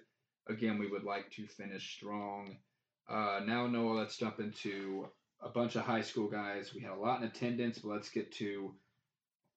[0.50, 2.58] again, we would like to finish strong.
[3.10, 5.08] Uh, now, Noah, let's jump into
[5.42, 6.74] a bunch of high school guys.
[6.74, 8.74] We had a lot in attendance, but let's get to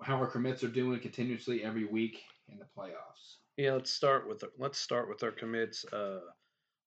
[0.01, 3.37] how our commits are doing continuously every week in the playoffs.
[3.57, 5.85] Yeah, let's start with let's start with our commits.
[5.93, 6.21] Uh,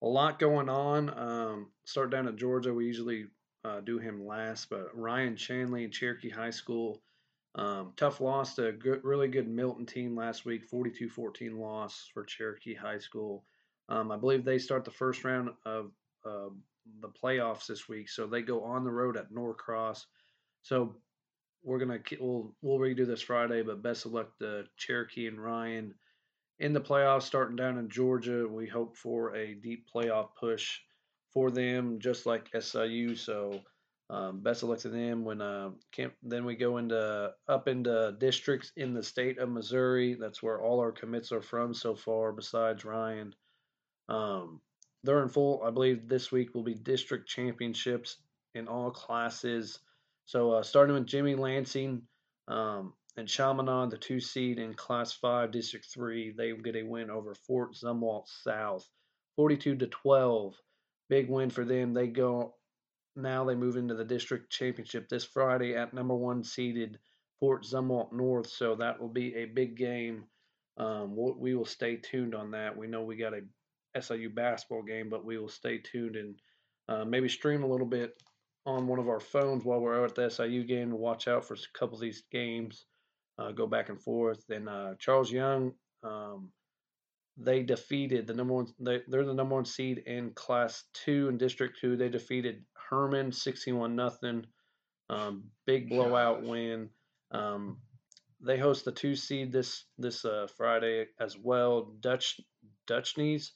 [0.02, 1.18] a lot going on.
[1.18, 2.74] Um, start down at Georgia.
[2.74, 3.26] We usually
[3.64, 7.02] uh, do him last, but Ryan Chanley, Cherokee High School.
[7.56, 12.26] Um, tough loss to a good, really good Milton team last week, 42-14 loss for
[12.26, 13.46] Cherokee High School.
[13.88, 15.92] Um, I believe they start the first round of
[16.26, 16.50] uh,
[17.02, 20.06] the playoffs this week, so they go on the road at Norcross.
[20.62, 20.96] So
[21.64, 25.94] we're gonna we'll we'll redo this Friday, but best of luck to Cherokee and Ryan
[26.60, 28.48] in the playoffs, starting down in Georgia.
[28.48, 30.80] We hope for a deep playoff push
[31.34, 33.16] for them, just like SIU.
[33.16, 33.62] So
[34.10, 35.26] um, best of luck to them.
[35.26, 40.16] When uh, camp, then we go into up into districts in the state of Missouri.
[40.20, 43.34] That's where all our commits are from so far, besides Ryan.
[44.08, 44.62] Um,
[45.06, 45.62] they're in full.
[45.64, 48.18] I believe this week will be district championships
[48.54, 49.80] in all classes.
[50.26, 52.02] So uh, starting with Jimmy Lansing
[52.48, 57.10] um, and Chaminade, the two seed in Class Five, District Three, they get a win
[57.10, 58.88] over Fort Zumwalt South,
[59.36, 60.56] 42 to 12.
[61.08, 61.94] Big win for them.
[61.94, 62.56] They go
[63.16, 63.46] now.
[63.46, 66.98] They move into the district championship this Friday at number one seeded
[67.40, 68.48] Fort Zumwalt North.
[68.48, 70.24] So that will be a big game.
[70.78, 72.76] Um, we will stay tuned on that.
[72.76, 73.42] We know we got a
[74.00, 76.36] SIU basketball game, but we will stay tuned and
[76.88, 78.14] uh, maybe stream a little bit
[78.66, 81.46] on one of our phones while we're out at the SIU game to watch out
[81.46, 82.86] for a couple of these games,
[83.38, 84.44] uh, go back and forth.
[84.48, 85.74] Then uh, Charles Young,
[86.04, 86.50] um,
[87.38, 88.68] they defeated the number one.
[88.80, 91.98] They, they're the number one seed in Class Two in District Two.
[91.98, 94.46] They defeated Hermann sixty-one nothing.
[95.10, 96.50] Um, big blowout Gosh.
[96.50, 96.90] win.
[97.32, 97.78] Um,
[98.42, 101.94] they host the two seed this this uh, Friday as well.
[102.00, 102.40] Dutch
[102.88, 103.50] Dutchneys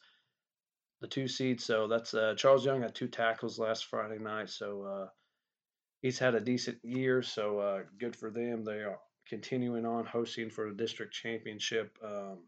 [1.02, 1.62] the two seed.
[1.62, 4.50] So that's uh, Charles Young had two tackles last Friday night.
[4.50, 5.08] So uh,
[6.02, 7.22] he's had a decent year.
[7.22, 8.64] So uh, good for them.
[8.64, 11.98] They are continuing on hosting for the district championship.
[12.04, 12.40] Um,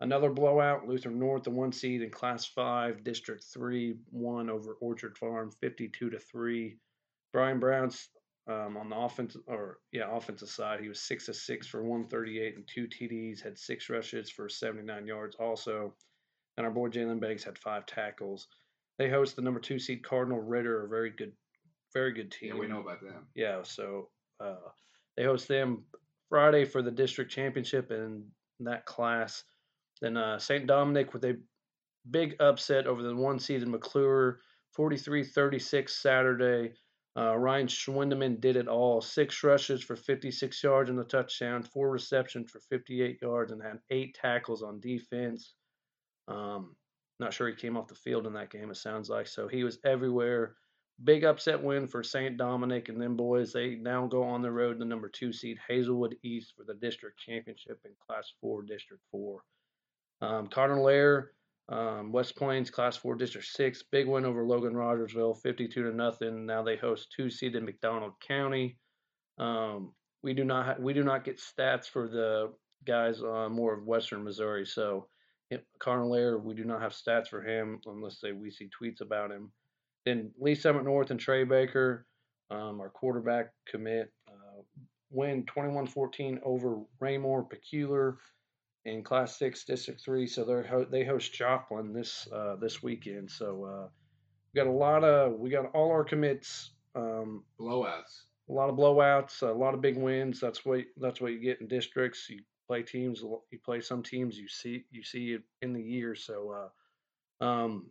[0.00, 0.86] another blowout.
[0.86, 6.10] Luther North, the one seed in Class Five, District Three, won over Orchard Farm, fifty-two
[6.10, 6.78] to three.
[7.32, 8.08] Brian Brown's
[8.48, 12.56] um, on the offensive or yeah offensive side, he was six to six for 138
[12.56, 15.36] and two TDs, had six rushes for 79 yards.
[15.36, 15.94] Also,
[16.58, 18.48] and our boy Jalen Beggs had five tackles.
[18.98, 21.32] They host the number two seed Cardinal Ritter, a very good,
[21.94, 22.54] very good team.
[22.54, 23.28] Yeah, we know about them.
[23.36, 24.08] Yeah, so
[24.40, 24.56] uh,
[25.16, 25.84] they host them
[26.28, 28.24] Friday for the district championship in
[28.60, 29.44] that class.
[30.02, 30.66] Then uh, St.
[30.66, 31.38] Dominic with a
[32.10, 34.38] big upset over the one seed in McCluer,
[34.76, 36.72] 43-36 Saturday.
[37.16, 39.00] Uh, Ryan Schwindeman did it all.
[39.00, 43.78] Six rushes for 56 yards and a touchdown, four receptions for 58 yards, and had
[43.90, 45.54] eight tackles on defense.
[46.28, 46.76] Um,
[47.18, 49.26] not sure he came off the field in that game, it sounds like.
[49.26, 50.54] So he was everywhere.
[51.02, 52.36] Big upset win for St.
[52.36, 52.88] Dominic.
[52.88, 56.54] And then, boys, they now go on the road to number two seed Hazelwood East
[56.56, 59.42] for the district championship in Class 4, District 4.
[60.20, 61.32] Um, Cardinal Air,
[61.68, 63.84] um, West Plains, Class 4, District 6.
[63.92, 66.46] Big win over Logan Rogersville, 52 to nothing.
[66.46, 68.76] Now they host two seed in McDonald County.
[69.38, 72.52] Um, we do not ha- we do not get stats for the
[72.84, 75.06] guys uh, more of Western Missouri, so
[75.50, 79.50] Air, we do not have stats for him unless they, we see tweets about him.
[80.04, 82.06] Then Lee Summit North and Trey Baker,
[82.50, 84.62] um, our quarterback commit, uh,
[85.10, 88.18] win 21-14 over Raymore Peculiar
[88.84, 90.26] in Class Six, District Three.
[90.26, 93.30] So they they host Joplin this uh, this weekend.
[93.30, 93.88] So uh,
[94.52, 96.70] we got a lot of we got all our commits.
[96.94, 98.22] Um, blowouts.
[98.48, 100.40] A lot of blowouts, a lot of big wins.
[100.40, 102.28] That's what that's what you get in districts.
[102.30, 103.20] You play teams.
[103.22, 104.38] You play some teams.
[104.38, 106.14] You see you see in the year.
[106.14, 106.70] So,
[107.40, 107.86] uh, um,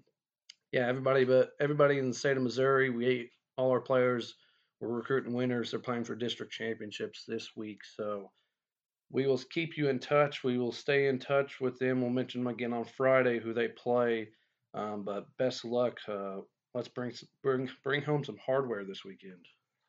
[0.72, 4.36] yeah, everybody, but everybody in the state of Missouri, we all our players
[4.80, 5.72] were recruiting winners.
[5.72, 7.80] They're playing for district championships this week.
[7.84, 8.32] So
[9.10, 10.44] we will keep you in touch.
[10.44, 12.02] We will stay in touch with them.
[12.02, 14.30] We'll mention them again on Friday who they play.
[14.74, 15.98] Um, but best luck.
[16.08, 16.42] Uh,
[16.74, 19.46] let's bring bring bring home some hardware this weekend.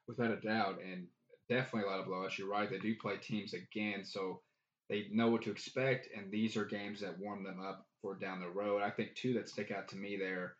[0.06, 1.06] Without a doubt, and
[1.50, 2.38] definitely a lot of blowouts.
[2.38, 2.70] You're right.
[2.70, 4.40] They do play teams again, so
[4.88, 8.40] they know what to expect, and these are games that warm them up for down
[8.40, 8.82] the road.
[8.82, 10.54] I think two that stick out to me there,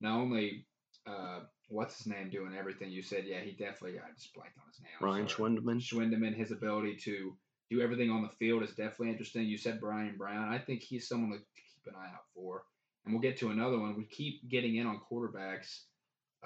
[0.00, 0.66] not only
[1.06, 4.64] uh, what's his name doing everything you said, yeah, he definitely I just blanked on
[4.68, 4.92] his name.
[5.00, 5.80] Ryan Schwindeman.
[5.80, 7.36] Schwindeman, his ability to
[7.70, 9.46] do everything on the field is definitely interesting.
[9.46, 10.52] You said Brian Brown.
[10.52, 12.64] I think he's someone to keep an eye out for.
[13.04, 13.96] And we'll get to another one.
[13.96, 15.80] We keep getting in on quarterbacks.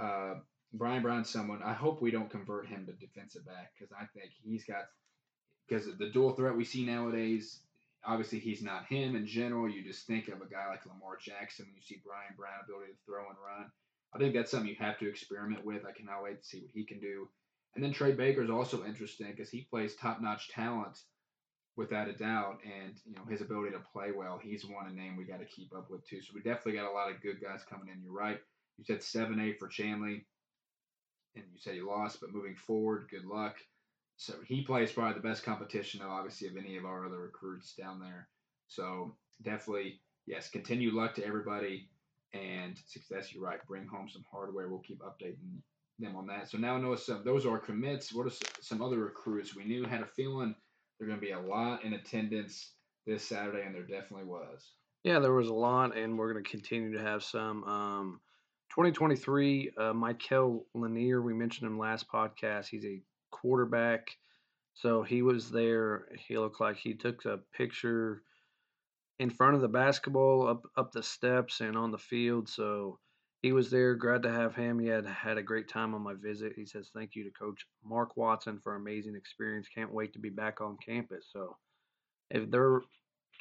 [0.00, 0.34] Uh,
[0.72, 1.62] Brian Brown's someone.
[1.62, 4.84] I hope we don't convert him to defensive back because I think he's got
[5.68, 7.60] because the dual threat we see nowadays,
[8.04, 9.68] obviously he's not him in general.
[9.68, 12.92] You just think of a guy like Lamar Jackson when you see Brian Brown ability
[12.92, 13.70] to throw and run.
[14.14, 15.84] I think that's something you have to experiment with.
[15.84, 17.28] I cannot wait to see what he can do.
[17.74, 20.98] And then Trey Baker is also interesting because he plays top-notch talent
[21.76, 24.40] without a doubt, and you know his ability to play well.
[24.42, 26.22] He's one a name we got to keep up with too.
[26.22, 28.02] So we definitely got a lot of good guys coming in.
[28.02, 28.40] You're right.
[28.78, 30.24] You said seven eight for Chanley,
[31.34, 33.56] and you said you lost, but moving forward, good luck.
[34.16, 37.74] So he plays probably the best competition, though, obviously, of any of our other recruits
[37.74, 38.28] down there.
[38.68, 41.88] So definitely, yes, continue luck to everybody
[42.32, 43.32] and success.
[43.32, 43.64] You're right.
[43.66, 44.68] Bring home some hardware.
[44.68, 45.60] We'll keep updating
[45.98, 46.48] them on that.
[46.48, 48.12] So now know some those are commits.
[48.12, 50.54] What are some other recruits we knew had a feeling
[50.98, 52.72] they're going to be a lot in attendance
[53.06, 54.72] this Saturday, and there definitely was.
[55.04, 57.64] Yeah, there was a lot, and we're going to continue to have some.
[57.64, 58.20] Um,
[58.70, 62.66] 2023, uh, Michael Lanier, we mentioned him last podcast.
[62.66, 63.00] He's a
[63.30, 64.08] quarterback.
[64.74, 66.08] So he was there.
[66.26, 68.22] He looked like he took a picture
[69.18, 72.48] in front of the basketball up up the steps and on the field.
[72.48, 72.98] So
[73.42, 73.94] he was there.
[73.94, 74.78] Glad to have him.
[74.78, 76.52] He had had a great time on my visit.
[76.56, 79.68] He says thank you to Coach Mark Watson for amazing experience.
[79.74, 81.26] Can't wait to be back on campus.
[81.32, 81.56] So
[82.30, 82.80] if they're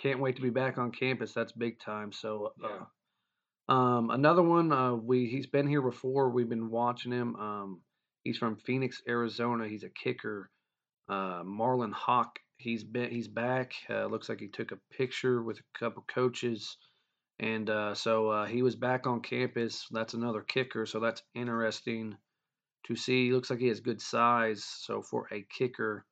[0.01, 2.11] can't wait to be back on campus, that's big time.
[2.11, 6.29] So uh, um, another one, uh, we he's been here before.
[6.29, 7.35] We've been watching him.
[7.35, 7.81] Um,
[8.25, 9.69] he's from Phoenix, Arizona.
[9.69, 10.49] He's a kicker.
[11.07, 12.39] Uh, Marlon Hawk.
[12.57, 13.73] He's been he's back.
[13.89, 16.77] Uh, looks like he took a picture with a couple coaches,
[17.39, 19.87] and uh, so uh, he was back on campus.
[19.91, 20.85] That's another kicker.
[20.85, 22.17] So that's interesting
[22.87, 23.31] to see.
[23.31, 24.63] Looks like he has good size.
[24.63, 26.05] So for a kicker.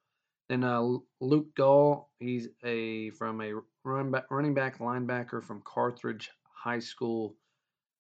[0.50, 0.84] Then uh,
[1.22, 3.54] Luke Gall, he's a from a
[3.86, 7.36] run back, running back linebacker from Carthage High School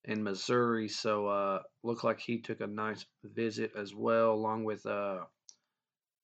[0.06, 0.88] in Missouri.
[0.88, 5.20] So uh, looked like he took a nice visit as well, along with uh,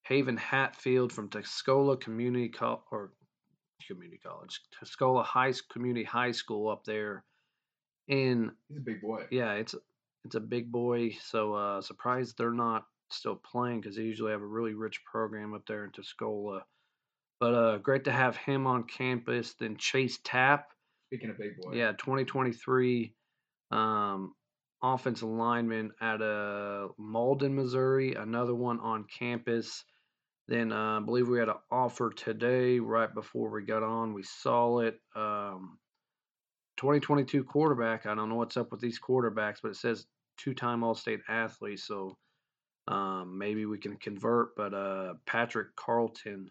[0.04, 3.12] Haven Hatfield from Tuscola Community Co- or
[3.88, 7.24] Community College, Tuscola High Community High School up there.
[8.08, 9.26] In he's a big boy.
[9.30, 9.76] Yeah, it's
[10.26, 11.12] it's a big boy.
[11.22, 15.54] So uh, surprised they're not still playing because they usually have a really rich program
[15.54, 16.62] up there in Tuscola.
[17.40, 19.54] But uh, great to have him on campus.
[19.54, 20.70] Then Chase Tapp.
[21.08, 21.74] Speaking of big boy.
[21.74, 23.14] Yeah, 2023
[23.72, 24.34] um,
[24.82, 28.16] offensive lineman at uh, Malden, Missouri.
[28.16, 29.84] Another one on campus.
[30.48, 34.14] Then uh, I believe we had an offer today right before we got on.
[34.14, 35.00] We saw it.
[35.16, 35.78] Um,
[36.78, 38.06] 2022 quarterback.
[38.06, 40.06] I don't know what's up with these quarterbacks, but it says
[40.38, 41.80] two-time All-State athlete.
[41.80, 42.18] So
[42.88, 44.56] um, maybe we can convert.
[44.56, 46.50] But uh, Patrick Carlton,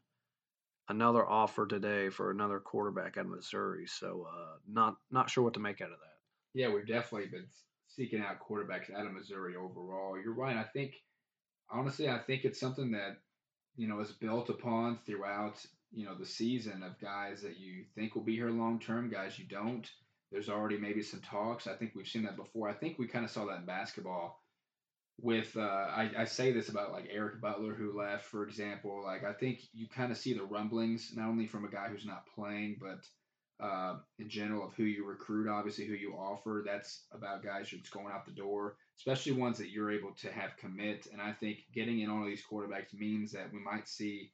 [0.89, 3.87] another offer today for another quarterback out of Missouri.
[3.87, 6.18] So uh, not not sure what to make out of that
[6.55, 7.47] yeah, we've definitely been
[7.89, 10.19] seeking out quarterbacks out of Missouri overall.
[10.23, 10.57] You're right.
[10.57, 10.95] I think,
[11.71, 13.19] honestly, I think it's something that,
[13.77, 18.15] you know, is built upon throughout, you know, the season of guys that you think
[18.15, 19.89] will be here long term, guys you don't.
[20.31, 21.67] There's already maybe some talks.
[21.67, 22.69] I think we've seen that before.
[22.69, 24.43] I think we kind of saw that in basketball
[25.21, 29.03] with uh, I, I say this about like Eric Butler who left, for example.
[29.05, 32.07] Like I think you kind of see the rumblings not only from a guy who's
[32.07, 33.05] not playing, but
[33.61, 36.63] uh, in general of who you recruit, obviously who you offer.
[36.65, 40.57] That's about guys that's going out the door, especially ones that you're able to have
[40.57, 41.09] commit.
[41.13, 44.31] And I think getting in on these quarterbacks means that we might see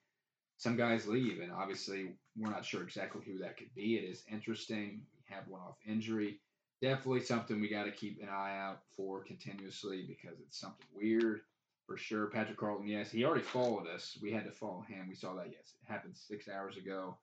[0.56, 3.96] some guys leave, and obviously we're not sure exactly who that could be.
[3.96, 5.02] It is interesting.
[5.16, 6.38] We have one off injury.
[6.80, 11.40] Definitely something we got to keep an eye out for continuously because it's something weird
[11.86, 12.26] for sure.
[12.26, 14.18] Patrick Carlton, yes, he already followed us.
[14.22, 15.06] We had to follow him.
[15.08, 17.16] We saw that, yes, it happened six hours ago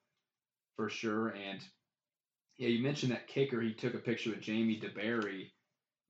[0.75, 1.29] for sure.
[1.29, 1.59] And
[2.57, 3.61] yeah, you mentioned that kicker.
[3.61, 5.51] He took a picture with Jamie DeBerry,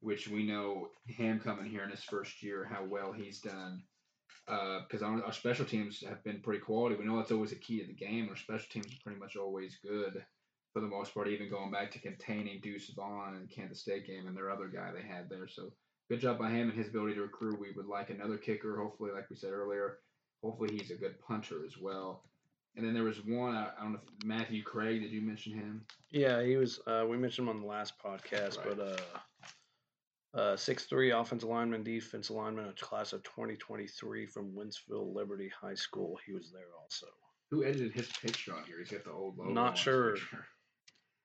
[0.02, 3.84] which we know him coming here in his first year, how well he's done.
[4.48, 6.96] Because uh, our, special teams have been pretty quality.
[6.96, 8.28] We know that's always a key to the game.
[8.30, 10.26] Our special teams are pretty much always good
[10.74, 14.28] for the most part, even going back to containing Deuce Vaughn and Kansas State game
[14.28, 15.48] and their other guy they had there.
[15.48, 15.72] So
[16.10, 17.60] good job by him and his ability to recruit.
[17.60, 20.00] We would like another kicker, hopefully, like we said earlier.
[20.44, 22.24] Hopefully, he's a good punter as well.
[22.76, 25.53] And then there was one, I, I don't know, if Matthew Craig, did you mention
[25.53, 25.86] him?
[26.09, 28.78] Yeah, he was, uh, we mentioned him on the last podcast, right.
[28.78, 35.51] but uh, uh, 6'3 offensive lineman, defense lineman, a class of 2023 from Wentzville Liberty
[35.61, 36.17] High School.
[36.26, 37.07] He was there also.
[37.49, 38.80] Who edited his picture on here?
[38.80, 39.51] He's got the old logo.
[39.51, 40.15] Not sure.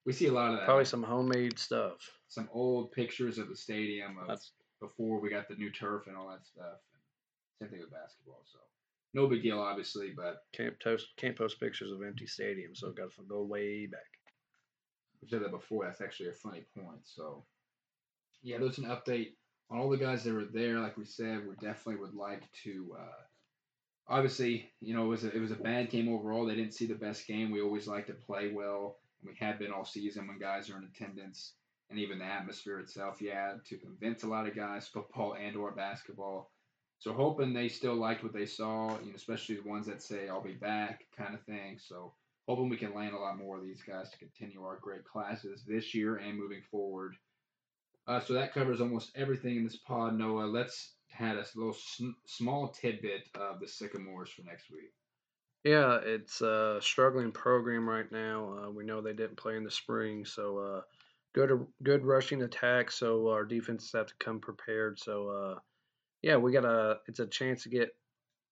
[0.06, 0.66] We see a lot of that.
[0.66, 1.96] Probably some homemade stuff.
[2.28, 6.16] Some old pictures of the stadium of That's, before we got the new turf and
[6.16, 6.78] all that stuff.
[7.60, 8.44] Same thing with basketball.
[8.44, 8.60] So
[9.16, 13.10] no big deal, obviously, but can't post can't post pictures of empty stadiums, so got
[13.12, 14.00] to go way back.
[15.22, 15.84] We said that before.
[15.84, 17.00] That's actually a funny point.
[17.04, 17.44] So,
[18.42, 19.32] yeah, there's an update
[19.70, 20.78] on all the guys that were there.
[20.78, 23.22] Like we said, we definitely would like to uh,
[24.08, 26.46] obviously, you know, it was a, it was a bad game overall.
[26.46, 27.50] They didn't see the best game.
[27.50, 30.76] We always like to play well, and we have been all season when guys are
[30.76, 31.54] in attendance,
[31.90, 33.20] and even the atmosphere itself.
[33.20, 36.50] Yeah, to convince a lot of guys, football and or basketball.
[36.98, 40.28] So hoping they still liked what they saw, you know, especially the ones that say
[40.28, 41.78] I'll be back kind of thing.
[41.78, 42.12] So
[42.48, 45.62] hoping we can land a lot more of these guys to continue our great classes
[45.66, 47.16] this year and moving forward.
[48.06, 50.46] Uh, so that covers almost everything in this pod, Noah.
[50.46, 54.92] Let's had a little sn- small tidbit of the Sycamores for next week.
[55.64, 58.58] Yeah, it's a struggling program right now.
[58.58, 60.80] Uh, we know they didn't play in the spring, so uh,
[61.34, 62.92] good good rushing attack.
[62.92, 65.00] So our defenses have to come prepared.
[65.00, 65.58] So uh,
[66.22, 67.90] yeah, we got a it's a chance to get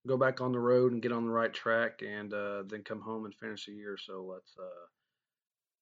[0.07, 3.01] go back on the road and get on the right track, and uh, then come
[3.01, 3.97] home and finish the year.
[3.97, 4.87] So let's uh,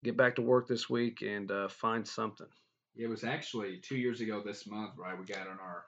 [0.04, 2.46] get back to work this week and uh, find something.
[2.94, 5.18] It was actually two years ago this month, right?
[5.18, 5.84] We got on our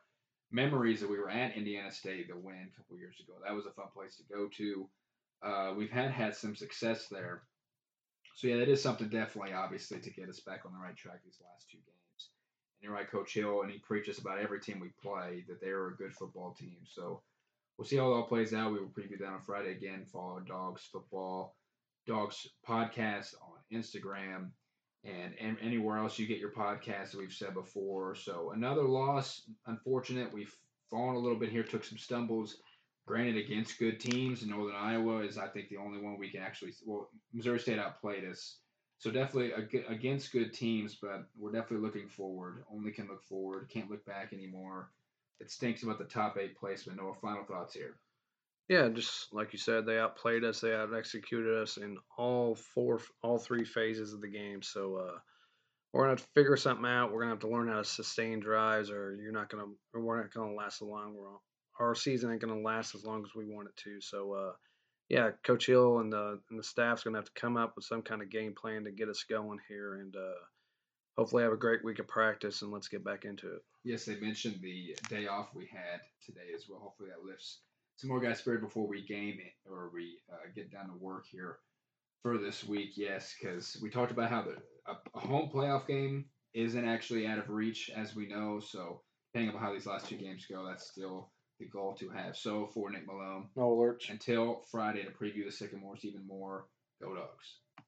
[0.51, 3.35] memories that we were at Indiana State, the win a couple years ago.
[3.45, 4.89] That was a fun place to go to.
[5.43, 7.43] Uh, we've had had some success there.
[8.37, 11.21] So yeah, that is something definitely, obviously, to get us back on the right track
[11.25, 12.04] these last two games.
[12.85, 15.89] You're right, Coach Hill, and he preaches about every team we play that they are
[15.89, 16.77] a good football team.
[16.85, 17.23] So
[17.79, 18.73] we'll see how it all plays out.
[18.75, 20.05] We will preview that on Friday again.
[20.05, 21.57] Follow Dogs Football,
[22.07, 24.51] Dogs Podcast on Instagram
[25.03, 28.15] and, and anywhere else you get your podcast that we've said before.
[28.15, 30.31] So another loss, unfortunate.
[30.31, 30.55] We've
[30.91, 32.59] fallen a little bit here, took some stumbles.
[33.07, 36.73] Granted, against good teams, Northern Iowa is I think the only one we can actually.
[36.85, 38.59] Well, Missouri State outplayed us,
[38.99, 39.53] so definitely
[39.89, 40.97] against good teams.
[41.01, 42.65] But we're definitely looking forward.
[42.73, 43.69] Only can look forward.
[43.69, 44.91] Can't look back anymore.
[45.41, 46.99] It stinks about the top eight placement.
[46.99, 47.97] No final thoughts here.
[48.69, 50.61] Yeah, just like you said, they outplayed us.
[50.61, 54.63] They out executed us in all four, all three phases of the game.
[54.63, 55.19] So uh,
[55.93, 57.13] we're gonna have to figure something out.
[57.13, 60.17] We're gonna have to learn how to sustain drives, or you're not gonna, or we're
[60.17, 61.15] not gonna last a long.
[61.79, 64.01] Our season ain't gonna last as long as we want it to.
[64.01, 64.53] So uh,
[65.09, 68.03] yeah, Coach Hill and the and the staff's gonna have to come up with some
[68.03, 70.41] kind of game plan to get us going here, and uh,
[71.17, 72.63] hopefully have a great week of practice.
[72.63, 73.63] And let's get back into it.
[73.85, 76.81] Yes, they mentioned the day off we had today as well.
[76.81, 77.61] Hopefully that lifts
[77.97, 81.27] some more guys spirit before we game it or we uh, get down to work
[81.31, 81.59] here
[82.23, 82.93] for this week.
[82.97, 86.25] Yes, because we talked about how the a, a, home playoff game
[86.55, 88.61] isn't actually out of reach, as we know.
[88.61, 89.03] So
[89.33, 92.37] depending on how these last two games go, that's still the goal to have.
[92.37, 96.67] So for Nick Malone, no alerts until Friday to preview the Sycamores even more.
[97.01, 97.59] Go Dogs.